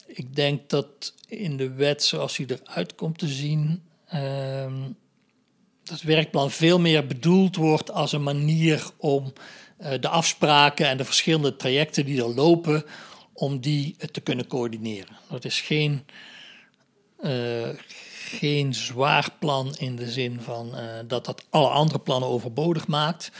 Ik 0.05 0.35
denk 0.35 0.69
dat 0.69 1.13
in 1.27 1.57
de 1.57 1.73
wet, 1.73 2.03
zoals 2.03 2.35
die 2.35 2.47
eruit 2.63 2.95
komt 2.95 3.17
te 3.17 3.27
zien, 3.27 3.83
uh, 4.13 4.73
dat 5.83 6.01
werkplan 6.01 6.51
veel 6.51 6.79
meer 6.79 7.07
bedoeld 7.07 7.55
wordt 7.55 7.91
als 7.91 8.11
een 8.11 8.23
manier 8.23 8.89
om 8.97 9.33
uh, 9.79 9.89
de 9.99 10.07
afspraken 10.07 10.87
en 10.87 10.97
de 10.97 11.05
verschillende 11.05 11.55
trajecten 11.55 12.05
die 12.05 12.21
er 12.21 12.33
lopen, 12.33 12.85
om 13.33 13.59
die 13.59 13.95
te 14.11 14.21
kunnen 14.21 14.47
coördineren. 14.47 15.17
Dat 15.29 15.45
is 15.45 15.61
geen, 15.61 16.05
uh, 17.23 17.69
geen 18.29 18.73
zwaar 18.73 19.29
plan 19.39 19.75
in 19.77 19.95
de 19.95 20.11
zin 20.11 20.41
van 20.41 20.75
dat 21.07 21.25
dat 21.25 21.45
alle 21.49 21.69
andere 21.69 21.99
plannen 21.99 22.29
overbodig 22.29 22.87
maakt. 22.87 23.31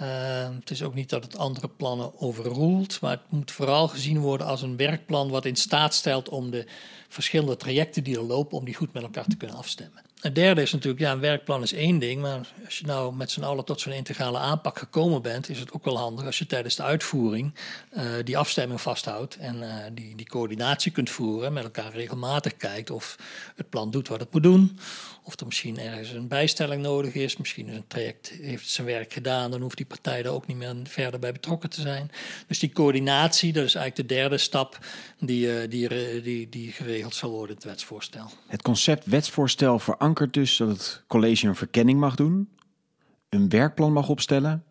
Uh, 0.00 0.48
het 0.60 0.70
is 0.70 0.82
ook 0.82 0.94
niet 0.94 1.10
dat 1.10 1.22
het 1.22 1.38
andere 1.38 1.68
plannen 1.68 2.20
overroelt, 2.20 3.00
maar 3.00 3.10
het 3.10 3.20
moet 3.28 3.50
vooral 3.50 3.88
gezien 3.88 4.18
worden 4.18 4.46
als 4.46 4.62
een 4.62 4.76
werkplan 4.76 5.30
wat 5.30 5.44
in 5.44 5.56
staat 5.56 5.94
stelt 5.94 6.28
om 6.28 6.50
de 6.50 6.66
verschillende 7.12 7.56
trajecten 7.56 8.04
die 8.04 8.16
er 8.16 8.22
lopen, 8.22 8.58
om 8.58 8.64
die 8.64 8.74
goed 8.74 8.92
met 8.92 9.02
elkaar 9.02 9.26
te 9.26 9.36
kunnen 9.36 9.56
afstemmen. 9.56 10.02
Het 10.22 10.34
derde 10.34 10.62
is 10.62 10.72
natuurlijk, 10.72 11.02
ja, 11.02 11.12
een 11.12 11.20
werkplan 11.20 11.62
is 11.62 11.72
één 11.72 11.98
ding, 11.98 12.20
maar 12.20 12.52
als 12.64 12.78
je 12.78 12.86
nou 12.86 13.14
met 13.14 13.30
z'n 13.30 13.42
allen 13.42 13.64
tot 13.64 13.80
zo'n 13.80 13.92
integrale 13.92 14.38
aanpak 14.38 14.78
gekomen 14.78 15.22
bent, 15.22 15.48
is 15.48 15.58
het 15.58 15.72
ook 15.72 15.84
wel 15.84 15.98
handig 15.98 16.26
als 16.26 16.38
je 16.38 16.46
tijdens 16.46 16.76
de 16.76 16.82
uitvoering 16.82 17.54
uh, 17.96 18.02
die 18.24 18.38
afstemming 18.38 18.80
vasthoudt 18.80 19.36
en 19.36 19.56
uh, 19.56 19.74
die, 19.92 20.16
die 20.16 20.26
coördinatie 20.26 20.92
kunt 20.92 21.10
voeren, 21.10 21.52
met 21.52 21.64
elkaar 21.64 21.92
regelmatig 21.92 22.56
kijkt 22.56 22.90
of 22.90 23.16
het 23.56 23.68
plan 23.68 23.90
doet 23.90 24.08
wat 24.08 24.20
het 24.20 24.32
moet 24.32 24.42
doen, 24.42 24.78
of 25.24 25.40
er 25.40 25.46
misschien 25.46 25.78
ergens 25.78 26.10
een 26.10 26.28
bijstelling 26.28 26.82
nodig 26.82 27.14
is, 27.14 27.36
misschien 27.36 27.68
is 27.68 27.76
een 27.76 27.86
traject 27.86 28.32
heeft 28.40 28.68
zijn 28.68 28.86
werk 28.86 29.12
gedaan, 29.12 29.50
dan 29.50 29.60
hoeft 29.60 29.76
die 29.76 29.86
partij 29.86 30.22
daar 30.22 30.32
ook 30.32 30.46
niet 30.46 30.56
meer 30.56 30.74
verder 30.84 31.20
bij 31.20 31.32
betrokken 31.32 31.70
te 31.70 31.80
zijn. 31.80 32.10
Dus 32.46 32.58
die 32.58 32.72
coördinatie, 32.72 33.52
dat 33.52 33.64
is 33.64 33.74
eigenlijk 33.74 34.08
de 34.08 34.14
derde 34.14 34.38
stap 34.38 34.78
die, 35.18 35.46
uh, 35.46 35.70
die, 35.70 36.22
die, 36.22 36.48
die 36.48 36.72
geregeld 36.72 37.01
zal 37.10 37.30
worden 37.30 37.56
het 37.56 37.64
wetsvoorstel. 37.64 38.30
Het 38.46 38.62
concept 38.62 39.06
wetsvoorstel 39.06 39.78
verankert 39.78 40.00
verankert 40.02 40.34
dus 40.34 40.56
dat 40.56 40.68
het 40.68 41.04
college 41.06 41.46
een 41.46 41.56
verkenning 41.56 42.00
mag 42.00 42.14
doen, 42.14 42.48
een 43.28 43.48
werkplan 43.48 43.92
mag 43.92 44.08
opstellen 44.08 44.64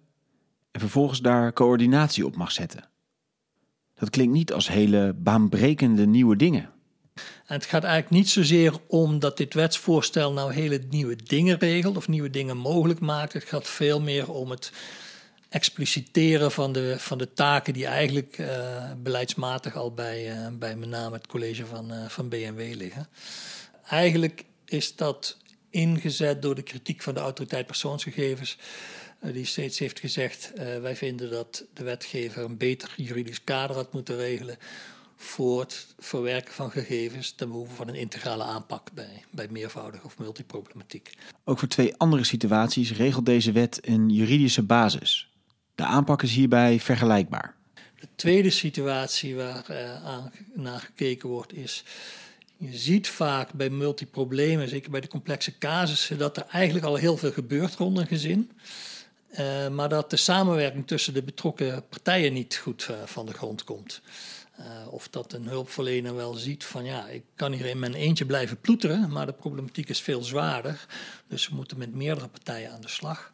en 0.71 0.79
vervolgens 0.79 1.21
daar 1.21 1.53
coördinatie 1.53 2.25
op 2.25 2.35
mag 2.35 2.51
zetten. 2.51 2.89
Dat 3.95 4.09
klinkt 4.09 4.33
niet 4.33 4.53
als 4.53 4.67
hele 4.67 5.13
baanbrekende 5.17 6.05
nieuwe 6.05 6.35
dingen. 6.35 6.69
En 7.45 7.57
het 7.57 7.65
gaat 7.65 7.83
eigenlijk 7.83 8.13
niet 8.13 8.29
zozeer 8.29 8.73
om 8.87 9.19
dat 9.19 9.37
dit 9.37 9.53
wetsvoorstel 9.53 10.33
nou 10.33 10.53
hele 10.53 10.81
nieuwe 10.89 11.15
dingen 11.15 11.57
regelt 11.57 11.97
of 11.97 12.07
nieuwe 12.07 12.29
dingen 12.29 12.57
mogelijk 12.57 12.99
maakt. 12.99 13.33
Het 13.33 13.43
gaat 13.43 13.67
veel 13.67 14.01
meer 14.01 14.31
om 14.31 14.49
het 14.49 14.71
expliciteren 15.51 16.51
van 16.51 16.71
de, 16.71 16.95
van 16.99 17.17
de 17.17 17.33
taken 17.33 17.73
die 17.73 17.85
eigenlijk 17.85 18.37
uh, 18.37 18.91
beleidsmatig 18.97 19.75
al 19.75 19.93
bij, 19.93 20.37
uh, 20.37 20.47
bij 20.53 20.75
met 20.75 20.89
name 20.89 21.15
het 21.15 21.27
college 21.27 21.65
van, 21.65 21.93
uh, 21.93 22.05
van 22.07 22.29
BMW 22.29 22.75
liggen. 22.75 23.07
Eigenlijk 23.85 24.45
is 24.65 24.95
dat 24.95 25.37
ingezet 25.69 26.41
door 26.41 26.55
de 26.55 26.61
kritiek 26.61 27.01
van 27.01 27.13
de 27.13 27.19
autoriteit 27.19 27.65
persoonsgegevens, 27.65 28.57
die 29.19 29.45
steeds 29.45 29.79
heeft 29.79 29.99
gezegd: 29.99 30.51
wij 30.81 30.95
vinden 30.95 31.29
dat 31.29 31.63
de 31.73 31.83
wetgever 31.83 32.43
een 32.43 32.57
beter 32.57 32.93
juridisch 32.95 33.43
kader 33.43 33.75
had 33.75 33.93
moeten 33.93 34.15
regelen 34.15 34.57
voor 35.15 35.59
het 35.59 35.87
verwerken 35.99 36.53
van 36.53 36.71
gegevens 36.71 37.31
ten 37.31 37.49
behoeve 37.49 37.73
van 37.73 37.87
een 37.87 37.95
integrale 37.95 38.43
aanpak 38.43 38.87
bij, 38.93 39.23
bij 39.31 39.47
meervoudige 39.49 40.05
of 40.05 40.17
multiproblematiek. 40.17 41.13
Ook 41.43 41.59
voor 41.59 41.67
twee 41.67 41.95
andere 41.97 42.23
situaties 42.23 42.91
regelt 42.91 43.25
deze 43.25 43.51
wet 43.51 43.79
een 43.81 44.09
juridische 44.09 44.63
basis. 44.63 45.30
De 45.81 45.87
aanpak 45.87 46.21
is 46.23 46.33
hierbij 46.33 46.79
vergelijkbaar. 46.79 47.55
De 47.99 48.07
tweede 48.15 48.49
situatie 48.49 49.35
waar 49.35 49.65
uh, 49.69 50.05
aan, 50.05 50.31
naar 50.53 50.79
gekeken 50.79 51.29
wordt 51.29 51.53
is 51.53 51.83
je 52.57 52.77
ziet 52.77 53.07
vaak 53.07 53.53
bij 53.53 53.69
multiproblemen, 53.69 54.69
zeker 54.69 54.91
bij 54.91 55.01
de 55.01 55.07
complexe 55.07 55.57
casussen, 55.57 56.17
dat 56.17 56.37
er 56.37 56.45
eigenlijk 56.51 56.85
al 56.85 56.95
heel 56.95 57.17
veel 57.17 57.31
gebeurt 57.31 57.75
rond 57.75 57.97
een 57.97 58.07
gezin. 58.07 58.51
Uh, 59.39 59.67
maar 59.67 59.89
dat 59.89 60.09
de 60.09 60.17
samenwerking 60.17 60.87
tussen 60.87 61.13
de 61.13 61.23
betrokken 61.23 61.87
partijen 61.89 62.33
niet 62.33 62.55
goed 62.55 62.87
uh, 62.91 62.97
van 63.05 63.25
de 63.25 63.33
grond 63.33 63.63
komt. 63.63 64.01
Of 64.89 65.09
dat 65.09 65.33
een 65.33 65.47
hulpverlener 65.47 66.15
wel 66.15 66.33
ziet 66.33 66.63
van 66.63 66.85
ja, 66.85 67.07
ik 67.07 67.23
kan 67.35 67.51
hier 67.51 67.65
in 67.65 67.79
mijn 67.79 67.93
eentje 67.93 68.25
blijven 68.25 68.59
ploeteren, 68.59 69.11
maar 69.11 69.25
de 69.25 69.33
problematiek 69.33 69.89
is 69.89 70.01
veel 70.01 70.23
zwaarder. 70.23 70.85
Dus 71.27 71.47
we 71.47 71.55
moeten 71.55 71.77
met 71.77 71.95
meerdere 71.95 72.27
partijen 72.27 72.71
aan 72.71 72.81
de 72.81 72.89
slag. 72.89 73.31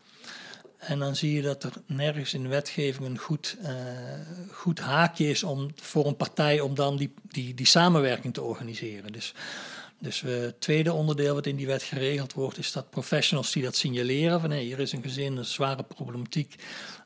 En 0.77 0.99
dan 0.99 1.15
zie 1.15 1.33
je 1.33 1.41
dat 1.41 1.63
er 1.63 1.73
nergens 1.85 2.33
in 2.33 2.43
de 2.43 2.49
wetgeving 2.49 3.05
een 3.05 3.17
goed, 3.17 3.57
uh, 3.61 3.69
goed 4.51 4.79
haakje 4.79 5.29
is 5.29 5.43
om, 5.43 5.71
voor 5.75 6.05
een 6.05 6.15
partij 6.15 6.59
om 6.59 6.75
dan 6.75 6.97
die, 6.97 7.13
die, 7.21 7.53
die 7.53 7.65
samenwerking 7.65 8.33
te 8.33 8.41
organiseren. 8.41 9.11
Dus, 9.11 9.33
dus 9.99 10.21
het 10.21 10.61
tweede 10.61 10.93
onderdeel 10.93 11.33
wat 11.33 11.45
in 11.45 11.55
die 11.55 11.67
wet 11.67 11.83
geregeld 11.83 12.33
wordt, 12.33 12.57
is 12.57 12.71
dat 12.71 12.89
professionals 12.89 13.51
die 13.51 13.63
dat 13.63 13.75
signaleren: 13.75 14.41
van 14.41 14.49
hey, 14.49 14.61
hier 14.61 14.79
is 14.79 14.91
een 14.91 15.01
gezin, 15.01 15.37
een 15.37 15.45
zware 15.45 15.83
problematiek. 15.83 16.55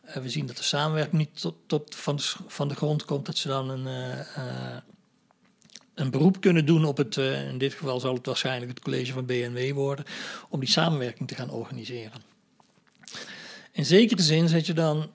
Uh, 0.10 0.16
we 0.16 0.30
zien 0.30 0.46
dat 0.46 0.58
de 0.58 0.64
samenwerking 0.64 1.18
niet 1.18 1.42
tot, 1.42 1.56
tot 1.68 1.96
van, 1.96 2.16
de, 2.16 2.24
van 2.48 2.68
de 2.68 2.76
grond 2.76 3.06
komt, 3.06 3.26
dat 3.26 3.38
ze 3.38 3.48
dan 3.48 3.70
een 3.70 3.88
een 5.94 6.12
beroep 6.12 6.42
kunnen 6.42 6.66
doen 6.66 6.86
op 6.86 6.98
het, 6.98 7.18
in 7.18 7.58
dit 7.58 7.74
geval 7.74 8.00
zal 8.00 8.14
het 8.14 8.26
waarschijnlijk 8.26 8.72
het 8.72 8.80
college 8.80 9.14
van 9.14 9.26
BNW 9.26 9.74
worden, 9.74 10.06
om 10.50 10.60
die 10.60 10.70
samenwerking 10.70 11.28
te 11.28 11.36
gaan 11.36 11.50
organiseren. 11.50 12.31
In 13.72 13.86
zekere 13.86 14.22
zin 14.22 14.48
zet 14.48 14.66
je 14.66 14.74
dan 14.74 15.12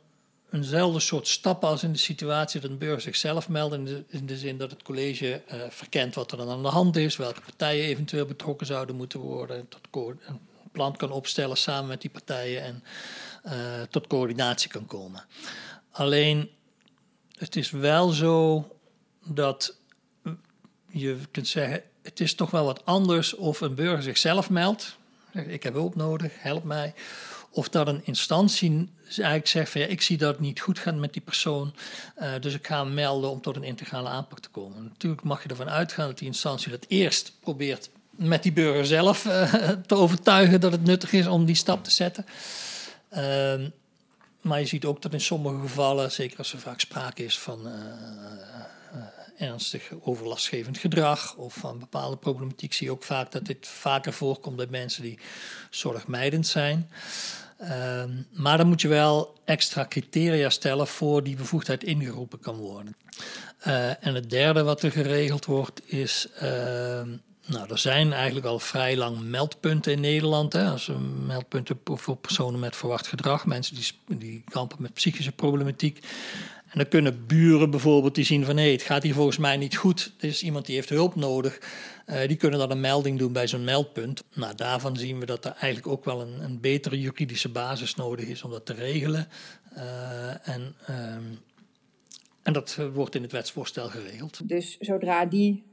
eenzelfde 0.51 1.01
soort 1.01 1.29
stappen 1.29 1.69
als 1.69 1.83
in 1.83 1.93
de 1.93 1.99
situatie 1.99 2.61
dat 2.61 2.71
een 2.71 2.79
burger 2.79 3.01
zichzelf 3.01 3.49
meldt. 3.49 3.75
In 3.75 3.85
de, 3.85 4.05
in 4.09 4.27
de 4.27 4.37
zin 4.37 4.59
dat 4.59 4.71
het 4.71 4.83
college 4.83 5.43
uh, 5.53 5.61
verkent 5.69 6.15
wat 6.15 6.33
er 6.33 6.39
dan 6.39 6.51
aan 6.51 6.63
de 6.63 6.69
hand 6.69 6.97
is, 6.97 7.17
welke 7.17 7.41
partijen 7.41 7.85
eventueel 7.85 8.27
betrokken 8.27 8.67
zouden 8.67 8.97
moeten 8.97 9.21
worden, 9.21 9.69
tot 9.69 9.81
een 9.93 10.41
plan 10.73 10.97
kan 10.97 11.11
opstellen 11.11 11.57
samen 11.57 11.89
met 11.89 12.01
die 12.01 12.11
partijen 12.11 12.63
en 12.63 12.85
uh, 13.45 13.53
tot 13.91 14.07
coördinatie 14.07 14.71
kan 14.71 14.87
komen. 14.87 15.25
Alleen, 15.91 16.51
het 17.39 17.57
is 17.57 17.71
wel 17.71 18.09
zo 18.09 18.69
dat 19.25 19.77
je 20.91 21.19
kunt 21.31 21.49
zeggen, 21.49 21.83
het 22.03 22.21
is 22.21 22.35
toch 22.35 22.51
wel 22.51 22.65
wat 22.65 22.85
anders 22.85 23.35
of 23.35 23.61
een 23.61 23.75
burger 23.75 24.03
zichzelf 24.03 24.51
meldt. 24.51 24.97
Ik 25.33 25.63
heb 25.63 25.75
hulp 25.75 25.95
nodig, 25.95 26.33
help 26.43 26.65
mij 26.65 26.95
Of 27.57 27.69
dat 27.69 27.89
een 27.89 28.01
instantie 28.05 28.89
eigenlijk 29.09 29.47
zegt 29.47 29.71
van 29.71 29.81
ja, 29.81 29.87
ik 29.87 30.03
zie 30.03 30.17
dat 30.17 30.33
het 30.33 30.41
niet 30.41 30.61
goed 30.61 30.79
gaat 30.79 30.95
met 30.95 31.13
die 31.13 31.23
persoon, 31.23 31.75
uh, 32.19 32.33
dus 32.41 32.55
ik 32.55 32.67
ga 32.67 32.85
hem 32.85 32.95
melden 32.95 33.31
om 33.31 33.41
tot 33.41 33.57
een 33.57 33.63
integrale 33.63 34.09
aanpak 34.09 34.41
te 34.41 34.49
komen. 34.49 34.83
Natuurlijk 34.83 35.23
mag 35.23 35.43
je 35.43 35.49
ervan 35.49 35.71
uitgaan 35.71 36.07
dat 36.07 36.19
die 36.19 36.29
instantie 36.29 36.71
dat 36.71 36.85
eerst 36.89 37.33
probeert 37.41 37.91
met 38.11 38.43
die 38.43 38.53
burger 38.53 38.87
zelf 38.87 39.25
uh, 39.25 39.53
te 39.87 39.95
overtuigen 39.95 40.61
dat 40.61 40.73
het 40.73 40.85
nuttig 40.85 41.13
is 41.13 41.27
om 41.27 41.45
die 41.45 41.55
stap 41.55 41.85
te 41.85 41.91
zetten. 41.91 42.27
Uh, 43.13 43.55
maar 44.41 44.61
je 44.61 44.67
ziet 44.67 44.85
ook 44.85 45.03
dat 45.03 45.13
in 45.13 45.21
sommige 45.21 45.61
gevallen, 45.61 46.13
zeker 46.13 46.39
als 46.39 46.53
er 46.53 46.59
vaak 46.59 46.81
sprake 46.81 47.25
is 47.25 47.39
van 47.39 47.67
uh, 47.67 47.73
ernstig 49.39 49.91
overlastgevend 50.01 50.79
gedrag 50.79 51.35
of 51.37 51.55
van 51.55 51.79
bepaalde 51.79 52.17
problematiek, 52.17 52.73
zie 52.73 52.87
je 52.87 52.93
ook 52.93 53.03
vaak 53.03 53.33
dat 53.33 53.45
dit 53.45 53.67
vaker 53.67 54.13
voorkomt 54.13 54.57
bij 54.57 54.67
mensen 54.71 55.03
die 55.03 55.19
zorgmijdend 55.71 56.47
zijn. 56.47 56.91
Ehm, 57.59 58.11
maar 58.33 58.57
dan 58.57 58.67
moet 58.67 58.81
je 58.81 58.89
wel 58.89 59.35
extra 59.45 59.87
criteria 59.89 60.51
stellen 60.51 60.87
voor 60.87 61.23
die 61.23 61.37
bevoegdheid 61.37 61.85
ingeroepen 61.85 62.41
kan 62.41 62.57
worden. 62.57 62.97
Uh, 63.67 64.07
en 64.07 64.15
het 64.15 64.31
derde 64.31 64.63
wat 64.63 64.83
er 64.83 64.91
geregeld 64.91 65.45
wordt 65.45 65.93
is. 65.93 66.29
Uh, 66.35 66.41
nou, 67.47 67.71
er 67.71 67.79
zijn 67.79 68.13
eigenlijk 68.13 68.47
al 68.47 68.59
vrij 68.59 68.97
lang 68.97 69.21
meldpunten 69.21 69.93
in 69.93 70.01
Nederland. 70.01 70.53
Hè, 70.53 70.71
als 70.71 70.91
meldpunten 71.27 71.79
voor 71.85 72.17
personen 72.17 72.61
met 72.61 72.77
verwacht 72.77 73.07
gedrag, 73.07 73.47
mensen 73.47 73.75
die, 73.75 74.19
die 74.19 74.45
kampen 74.49 74.77
met 74.81 74.95
psychische 74.95 75.33
problematiek. 75.33 76.07
En 76.67 76.79
dan 76.79 76.89
kunnen 76.89 77.27
buren 77.27 77.71
bijvoorbeeld 77.71 78.15
die 78.15 78.25
zien 78.25 78.45
van 78.45 78.57
hé, 78.57 78.73
het 78.73 78.83
gaat 78.83 79.03
hier 79.03 79.15
volgens 79.15 79.39
mij 79.39 79.57
niet 79.57 79.77
goed. 79.77 80.15
Er 80.19 80.29
is 80.29 80.43
iemand 80.43 80.67
die 80.67 80.75
heeft 80.75 80.89
hulp 80.89 81.15
nodig. 81.15 81.59
Uh, 82.07 82.27
die 82.27 82.37
kunnen 82.37 82.59
dan 82.59 82.71
een 82.71 82.81
melding 82.81 83.19
doen 83.19 83.33
bij 83.33 83.47
zo'n 83.47 83.65
meldpunt. 83.65 84.25
Nou, 84.35 84.55
daarvan 84.55 84.97
zien 84.97 85.19
we 85.19 85.27
dat 85.27 85.45
er 85.45 85.51
eigenlijk 85.51 85.87
ook 85.87 86.05
wel 86.05 86.21
een, 86.21 86.43
een 86.43 86.61
betere 86.61 87.01
juridische 87.01 87.49
basis 87.49 87.95
nodig 87.95 88.27
is 88.27 88.43
om 88.43 88.51
dat 88.51 88.67
te 88.67 88.73
regelen. 88.73 89.29
Uh, 89.77 90.49
en, 90.49 90.75
um, 90.91 91.39
en 92.43 92.53
dat 92.53 92.79
wordt 92.95 93.15
in 93.15 93.23
het 93.23 93.33
wetsvoorstel 93.33 93.89
geregeld. 93.89 94.49
Dus 94.49 94.77
zodra 94.81 95.27
die 95.27 95.65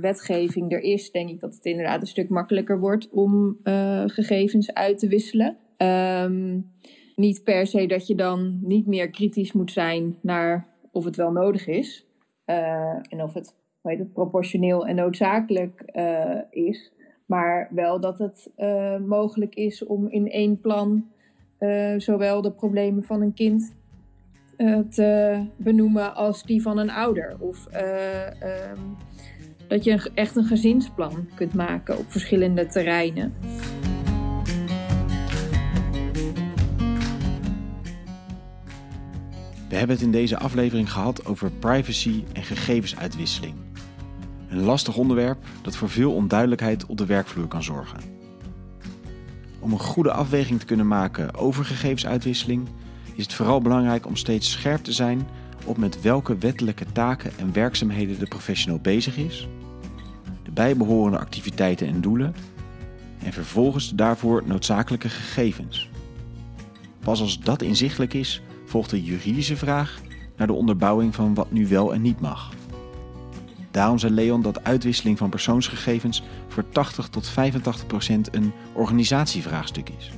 wetgeving 0.00 0.72
er 0.72 0.80
is, 0.80 1.10
denk 1.10 1.30
ik 1.30 1.40
dat 1.40 1.54
het 1.54 1.64
inderdaad 1.64 2.00
een 2.00 2.06
stuk 2.06 2.28
makkelijker 2.28 2.78
wordt 2.78 3.08
om 3.10 3.58
gegevens 4.06 4.74
uit 4.74 4.98
te 4.98 5.08
wisselen. 5.08 5.56
Um, 5.78 6.72
niet 7.14 7.44
per 7.44 7.66
se 7.66 7.86
dat 7.86 8.06
je 8.06 8.14
dan 8.14 8.58
niet 8.62 8.86
meer 8.86 9.10
kritisch 9.10 9.52
moet 9.52 9.72
zijn 9.72 10.18
naar 10.20 10.66
of 10.92 11.04
het 11.04 11.16
wel 11.16 11.32
nodig 11.32 11.66
is. 11.66 12.06
Uh, 12.46 12.96
en 13.08 13.22
of 13.22 13.34
het, 13.34 13.54
weet 13.80 13.98
het 13.98 14.12
proportioneel 14.12 14.86
en 14.86 14.94
noodzakelijk 14.94 15.82
uh, 15.94 16.40
is. 16.50 16.92
Maar 17.26 17.68
wel 17.70 18.00
dat 18.00 18.18
het 18.18 18.50
uh, 18.56 18.96
mogelijk 18.98 19.54
is 19.54 19.84
om 19.84 20.08
in 20.08 20.30
één 20.30 20.60
plan 20.60 21.12
zowel 21.96 22.42
de 22.42 22.52
problemen 22.52 23.04
van 23.04 23.22
een 23.22 23.34
kind 23.34 23.74
te 24.90 25.40
benoemen 25.56 26.14
als 26.14 26.42
die 26.42 26.62
van 26.62 26.78
een 26.78 26.90
ouder. 26.90 27.36
Of 27.38 27.66
um, 27.66 28.96
dat 29.68 29.84
je 29.84 30.10
echt 30.14 30.36
een 30.36 30.44
gezinsplan 30.44 31.28
kunt 31.34 31.54
maken 31.54 31.98
op 31.98 32.04
verschillende 32.10 32.66
terreinen. 32.66 33.34
We 39.74 39.80
hebben 39.80 39.98
het 39.98 40.06
in 40.06 40.12
deze 40.12 40.38
aflevering 40.38 40.92
gehad 40.92 41.26
over 41.26 41.50
privacy 41.50 42.24
en 42.32 42.42
gegevensuitwisseling. 42.42 43.54
Een 44.48 44.60
lastig 44.60 44.96
onderwerp 44.96 45.44
dat 45.62 45.76
voor 45.76 45.90
veel 45.90 46.12
onduidelijkheid 46.12 46.86
op 46.86 46.96
de 46.96 47.06
werkvloer 47.06 47.46
kan 47.46 47.62
zorgen. 47.62 47.98
Om 49.58 49.72
een 49.72 49.78
goede 49.78 50.12
afweging 50.12 50.60
te 50.60 50.66
kunnen 50.66 50.88
maken 50.88 51.34
over 51.34 51.64
gegevensuitwisseling 51.64 52.68
is 53.14 53.22
het 53.22 53.32
vooral 53.32 53.60
belangrijk 53.60 54.06
om 54.06 54.16
steeds 54.16 54.50
scherp 54.50 54.84
te 54.84 54.92
zijn 54.92 55.28
op 55.64 55.76
met 55.76 56.02
welke 56.02 56.38
wettelijke 56.38 56.86
taken 56.92 57.32
en 57.38 57.52
werkzaamheden 57.52 58.18
de 58.18 58.28
professional 58.28 58.78
bezig 58.78 59.16
is, 59.16 59.48
de 60.42 60.50
bijbehorende 60.50 61.18
activiteiten 61.18 61.86
en 61.86 62.00
doelen 62.00 62.34
en 63.24 63.32
vervolgens 63.32 63.88
de 63.88 63.94
daarvoor 63.94 64.42
noodzakelijke 64.46 65.08
gegevens. 65.08 65.88
Pas 67.00 67.20
als 67.20 67.40
dat 67.40 67.62
inzichtelijk 67.62 68.14
is, 68.14 68.42
volgt 68.74 68.90
de 68.90 69.02
juridische 69.02 69.56
vraag 69.56 70.00
naar 70.36 70.46
de 70.46 70.52
onderbouwing 70.52 71.14
van 71.14 71.34
wat 71.34 71.50
nu 71.50 71.68
wel 71.68 71.94
en 71.94 72.02
niet 72.02 72.20
mag. 72.20 72.52
Daarom 73.70 73.98
zei 73.98 74.12
Leon 74.12 74.42
dat 74.42 74.64
uitwisseling 74.64 75.18
van 75.18 75.30
persoonsgegevens 75.30 76.22
voor 76.48 76.68
80 76.68 77.08
tot 77.08 77.28
85 77.28 77.86
procent 77.86 78.34
een 78.34 78.52
organisatievraagstuk 78.72 79.90
is. 79.98 80.10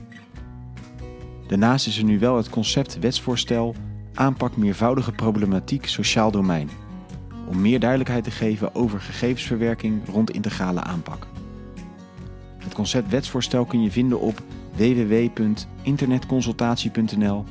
Daarnaast 1.46 1.86
is 1.86 1.98
er 1.98 2.04
nu 2.04 2.18
wel 2.18 2.36
het 2.36 2.50
concept 2.50 2.98
wetsvoorstel 2.98 3.74
aanpak 4.14 4.56
meervoudige 4.56 5.12
problematiek 5.12 5.86
sociaal 5.86 6.30
domein, 6.30 6.68
om 7.48 7.60
meer 7.60 7.80
duidelijkheid 7.80 8.24
te 8.24 8.30
geven 8.30 8.74
over 8.74 9.00
gegevensverwerking 9.00 10.08
rond 10.08 10.30
integrale 10.30 10.80
aanpak. 10.80 11.26
Het 12.58 12.74
concept 12.74 13.10
wetsvoorstel 13.10 13.64
kun 13.64 13.82
je 13.82 13.90
vinden 13.90 14.20
op 14.20 14.42
www.internetconsultatie.nl 14.76 17.44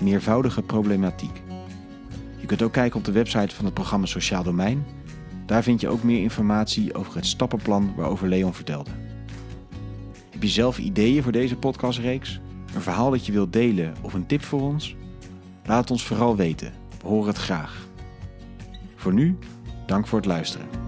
meervoudige 0.00 0.62
problematiek. 0.62 1.42
Je 2.40 2.46
kunt 2.46 2.62
ook 2.62 2.72
kijken 2.72 2.98
op 2.98 3.04
de 3.04 3.12
website 3.12 3.54
van 3.54 3.64
het 3.64 3.74
programma 3.74 4.06
Sociaal 4.06 4.42
Domein. 4.42 4.84
Daar 5.46 5.62
vind 5.62 5.80
je 5.80 5.88
ook 5.88 6.02
meer 6.02 6.20
informatie 6.20 6.94
over 6.94 7.14
het 7.14 7.26
stappenplan 7.26 7.92
waarover 7.96 8.28
Leon 8.28 8.54
vertelde. 8.54 8.90
Heb 10.30 10.42
je 10.42 10.48
zelf 10.48 10.78
ideeën 10.78 11.22
voor 11.22 11.32
deze 11.32 11.56
podcastreeks? 11.56 12.40
Een 12.74 12.80
verhaal 12.80 13.10
dat 13.10 13.26
je 13.26 13.32
wilt 13.32 13.52
delen 13.52 13.94
of 14.02 14.14
een 14.14 14.26
tip 14.26 14.42
voor 14.42 14.60
ons? 14.60 14.96
Laat 15.64 15.90
ons 15.90 16.04
vooral 16.04 16.36
weten. 16.36 16.72
We 17.00 17.08
horen 17.08 17.28
het 17.28 17.38
graag. 17.38 17.88
Voor 18.94 19.12
nu, 19.12 19.38
dank 19.86 20.06
voor 20.06 20.18
het 20.18 20.28
luisteren. 20.28 20.83